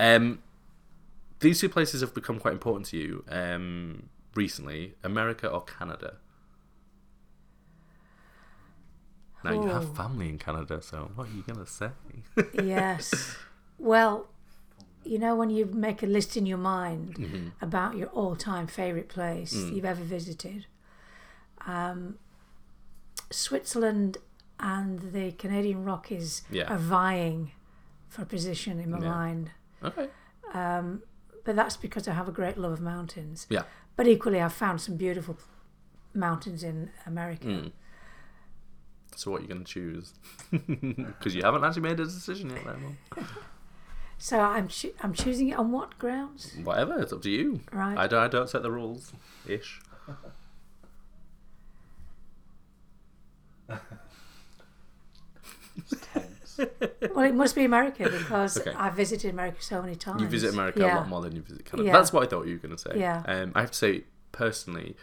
[0.00, 0.42] Um,
[1.40, 6.14] these two places have become quite important to you um, recently: America or Canada.
[9.44, 9.72] Now you Oh.
[9.72, 11.90] have family in Canada, so what are you gonna say?
[12.52, 13.36] yes.
[13.78, 14.28] Well,
[15.08, 17.48] you know when you make a list in your mind Mm-hmm.
[17.68, 19.72] about your all-time favorite place Mm.
[19.74, 20.66] you've ever visited,
[21.66, 22.00] um,
[23.30, 24.18] Switzerland
[24.60, 26.72] and the Canadian Rockies Yeah.
[26.72, 27.52] are vying
[28.08, 29.10] for position in my Yeah.
[29.18, 29.50] mind.
[29.82, 30.08] Okay.
[30.54, 31.02] Um,
[31.44, 33.46] but that's because I have a great love of mountains.
[33.50, 33.64] Yeah.
[33.96, 35.36] But equally, I've found some beautiful
[36.14, 37.46] mountains in America.
[37.46, 37.72] Mm.
[39.16, 40.14] So what are you gonna choose?
[40.50, 42.64] Because you haven't actually made a decision yet.
[44.18, 46.52] So I'm choo- I'm choosing it on what grounds?
[46.64, 47.60] Whatever, it's up to you.
[47.72, 47.96] Right.
[47.96, 49.12] I don't, I don't set the rules,
[49.46, 49.80] ish.
[56.12, 56.60] Tense.
[57.14, 58.72] Well, it must be America because Okay.
[58.72, 60.20] I've visited America so many times.
[60.20, 61.86] You visit America a lot more than you visit Canada.
[61.86, 61.92] Yeah.
[61.92, 62.98] That's what I thought you were going to say.
[62.98, 63.22] Yeah.
[63.26, 64.96] Um, I have to say, personally,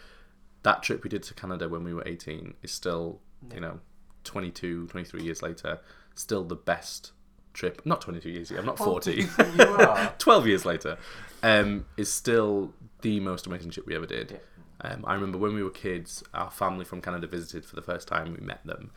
[0.62, 3.20] that trip we did to Canada when we were 18 is still,
[3.54, 3.80] you know,
[4.24, 5.80] 22, 23 years later,
[6.14, 7.12] still the best
[7.56, 7.82] trip.
[7.84, 9.12] Not 22 years, I'm not 40.
[9.56, 10.14] you are.
[10.18, 10.98] 12 years later,
[11.42, 14.32] um, is still the most amazing trip we ever did.
[14.32, 14.92] Yeah.
[14.92, 18.06] Um, I remember when we were kids, our family from Canada visited for the first
[18.06, 18.36] time.
[18.38, 18.90] We met them,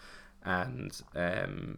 [0.44, 1.78] and um,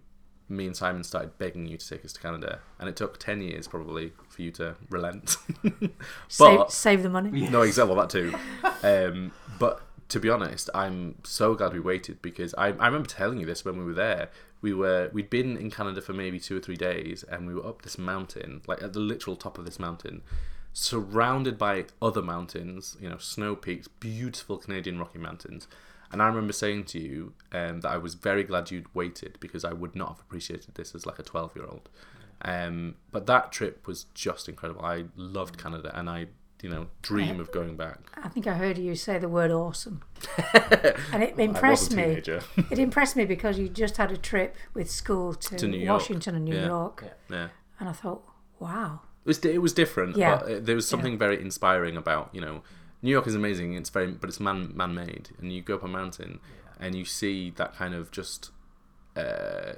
[0.50, 2.60] me and Simon started begging you to take us to Canada.
[2.80, 5.38] And it took ten years probably for you to relent.
[6.28, 7.48] save, but save the money.
[7.50, 8.34] no, exactly well, that too.
[8.84, 9.82] Um, but
[10.12, 13.64] to be honest, I'm so glad we waited because I, I remember telling you this
[13.64, 14.30] when we were there.
[14.62, 17.66] We were we'd been in Canada for maybe two or three days, and we were
[17.66, 20.22] up this mountain, like at the literal top of this mountain,
[20.74, 25.70] surrounded by other mountains, you know, snow peaks, beautiful Canadian Rocky Mountains.
[26.12, 29.64] And I remember saying to you um, that I was very glad you'd waited because
[29.64, 31.90] I would not have appreciated this as like a 12 year old.
[32.42, 34.84] Um, but that trip was just incredible.
[34.84, 36.28] I loved Canada, and I,
[36.64, 38.00] you know, dream of going back.
[38.24, 40.04] I think I heard you say the word awesome.
[41.12, 42.04] and it I impressed was a me.
[42.72, 46.02] It impressed me because you just had a trip with school to, To New York.
[46.02, 46.66] Washington and New Yeah.
[46.68, 47.04] York.
[47.30, 47.36] Yeah.
[47.36, 47.48] yeah.
[47.80, 48.24] And I thought,
[48.60, 49.02] wow.
[49.26, 50.38] It was it was different, Yeah.
[50.38, 52.64] but uh, there was something very inspiring about you know
[53.02, 53.74] New York is amazing.
[53.74, 56.40] It's very but it's man man made, and you go up a mountain
[56.80, 58.50] and you see that kind of just
[59.16, 59.74] uh,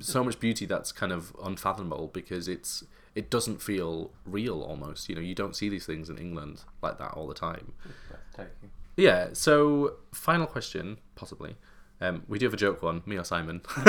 [0.00, 2.84] so much beauty that's kind of unfathomable because it's
[3.14, 5.08] it doesn't feel real almost.
[5.08, 7.72] You know, you don't see these things in England like that all the time.
[8.08, 8.70] Breathtaking.
[8.96, 9.28] Yeah.
[9.32, 11.56] So final question, possibly.
[12.00, 13.60] Um, we do have a joke one, me or Simon.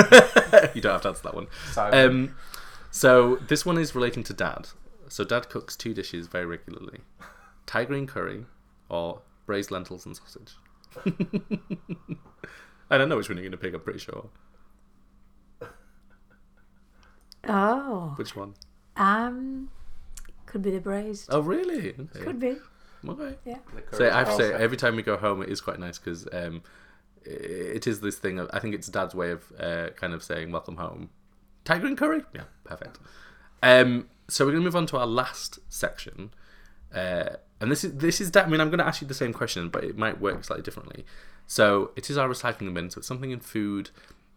[0.74, 1.46] you don't have to answer that one.
[1.70, 2.10] Simon.
[2.10, 2.36] Um,
[2.90, 4.68] so this one is relating to dad.
[5.08, 7.00] So dad cooks two dishes very regularly:
[7.66, 8.44] Thai green curry
[8.88, 10.54] or braised lentils and sausage.
[12.90, 13.74] I don't know which one you're going to pick.
[13.74, 14.28] I'm pretty sure.
[17.48, 18.12] Oh.
[18.16, 18.54] Which one?
[18.96, 19.70] Um,
[20.46, 21.28] could be the braised.
[21.30, 21.94] Oh, really?
[21.98, 22.24] Okay.
[22.24, 22.56] Could be.
[23.08, 23.36] Okay.
[23.44, 23.58] Yeah.
[23.92, 26.28] So I have to say, every time we go home, it is quite nice because
[26.32, 26.62] um,
[27.24, 28.38] it is this thing.
[28.38, 31.10] Of, I think it's Dad's way of uh, kind of saying "Welcome home."
[31.64, 32.98] Thai green curry, yeah, perfect.
[33.62, 36.32] Um, so we're going to move on to our last section,
[36.94, 38.30] uh, and this is this is.
[38.30, 40.44] da- I mean, I'm going to ask you the same question, but it might work
[40.44, 41.04] slightly differently.
[41.46, 42.90] So it is our recycling bin.
[42.90, 43.90] So it's something in food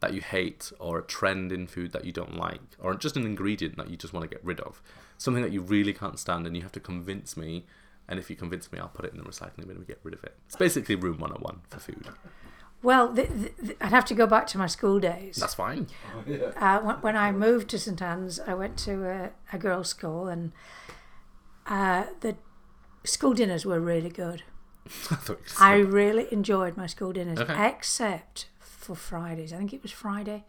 [0.05, 3.25] that you hate, or a trend in food that you don't like, or just an
[3.25, 4.81] ingredient that you just want to get rid of.
[5.17, 7.65] Something that you really can't stand, and you have to convince me.
[8.07, 9.99] And if you convince me, I'll put it in the recycling bin and we get
[10.03, 10.35] rid of it.
[10.45, 12.05] It's basically room 101 for food.
[12.83, 15.37] Well, th- th- th- I'd have to go back to my school days.
[15.37, 15.87] That's fine.
[16.65, 20.27] Uh, when, when I moved to St Anne's, I went to a, a girls' school,
[20.27, 20.51] and
[21.67, 22.35] uh, the
[23.03, 24.43] school dinners were really good.
[25.09, 25.17] I
[25.59, 27.67] I really enjoyed my school dinners, Okay.
[27.69, 28.49] except
[28.85, 29.51] for Fridays.
[29.51, 30.45] I think it was Friday,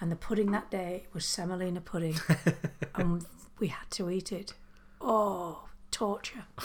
[0.00, 2.16] and the pudding that day was semolina pudding,
[2.94, 3.26] and
[3.58, 4.54] we had to eat it.
[5.00, 6.44] Oh, torture!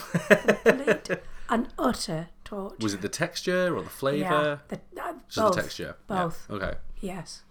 [0.63, 1.09] Complete
[1.49, 2.77] and utter torture.
[2.81, 4.19] Was it the texture or the flavour?
[4.19, 5.55] Yeah, the, uh, Just both.
[5.55, 5.95] the texture.
[6.09, 6.23] Yeah.
[6.23, 6.47] Both.
[6.49, 6.73] Okay.
[7.01, 7.43] Yes.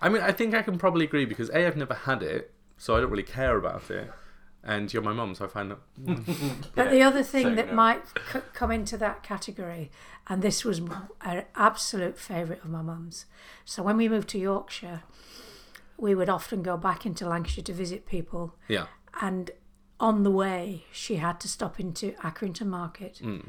[0.00, 2.96] I mean, I think I can probably agree because A, I've never had it, so
[2.96, 4.10] I don't really care about it.
[4.68, 5.78] And you're my mum, so I find that.
[6.74, 8.02] But the other thing that might
[8.32, 9.92] c- come into that category,
[10.26, 10.80] and this was
[11.20, 13.26] an absolute favourite of my mum's.
[13.64, 15.04] So when we moved to Yorkshire,
[15.96, 18.86] we would often go back into Lancashire to visit people, Yeah.
[19.20, 19.52] and
[20.00, 23.20] on the way, she had to stop into Accrington Market.
[23.22, 23.46] Mm.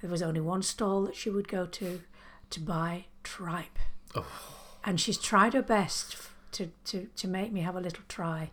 [0.00, 2.02] There was only one stall that she would go to
[2.50, 3.78] to buy tripe.
[4.14, 4.26] Oh.
[4.84, 6.16] And she's tried her best
[6.52, 8.50] to, to, to make me have a little try.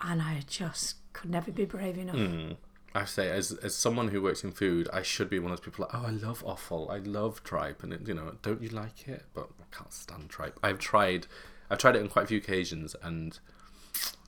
[0.00, 2.16] And I just could never be brave enough.
[2.16, 2.56] Mm.
[2.94, 5.64] I say, as as someone who works in food, I should be one of those
[5.64, 8.70] people like, oh, I love offal, I love tripe, and it, you know, don't you
[8.70, 9.24] like it?
[9.34, 10.58] But I can't stand tripe.
[10.62, 11.26] I've tried,
[11.70, 13.38] I've tried it on quite a few occasions, and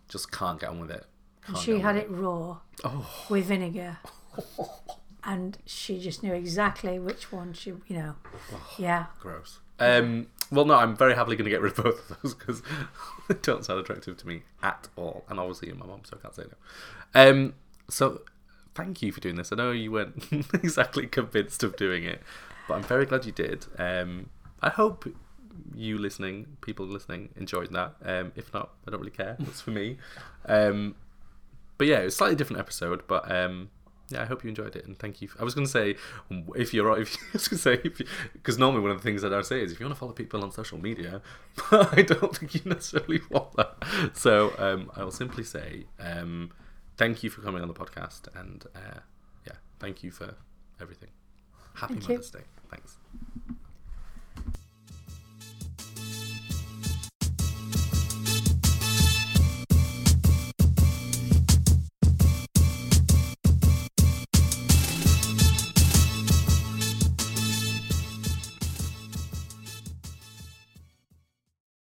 [0.08, 1.06] just can't get on with it.
[1.46, 3.98] Can't she had it raw Oh, with vinegar.
[5.24, 8.14] and she just knew exactly which one she, you know.
[8.78, 9.06] Yeah.
[9.20, 9.60] gross.
[9.78, 12.62] Um, well, no, I'm very happily going to get rid of both of those because
[13.28, 15.24] they don't sound attractive to me at all.
[15.28, 17.30] And obviously, you're my mum, so I can't say no.
[17.30, 17.54] Um,
[17.88, 18.22] so,
[18.74, 19.52] thank you for doing this.
[19.52, 22.22] I know you weren't exactly convinced of doing it,
[22.66, 23.66] but I'm very glad you did.
[23.78, 24.30] Um,
[24.62, 25.06] I hope
[25.74, 27.94] you listening, people listening, enjoyed that.
[28.04, 29.36] Um, if not, I don't really care.
[29.38, 29.98] That's for me.
[30.46, 30.94] Um,
[31.76, 33.70] but yeah, it was a slightly different episode, but um,
[34.10, 35.28] yeah, I hope you enjoyed it, and thank you.
[35.38, 35.96] I was going to say
[36.56, 39.34] if you're, if I was going to say because normally one of the things that
[39.34, 41.20] I say is if you want to follow people on social media,
[41.70, 44.10] but I don't think you necessarily want that.
[44.14, 46.52] So um, I will simply say um,
[46.96, 49.00] thank you for coming on the podcast, and uh,
[49.46, 50.34] yeah, thank you for
[50.80, 51.10] everything.
[51.74, 52.14] Happy Thank you.
[52.14, 52.40] Mother's Day.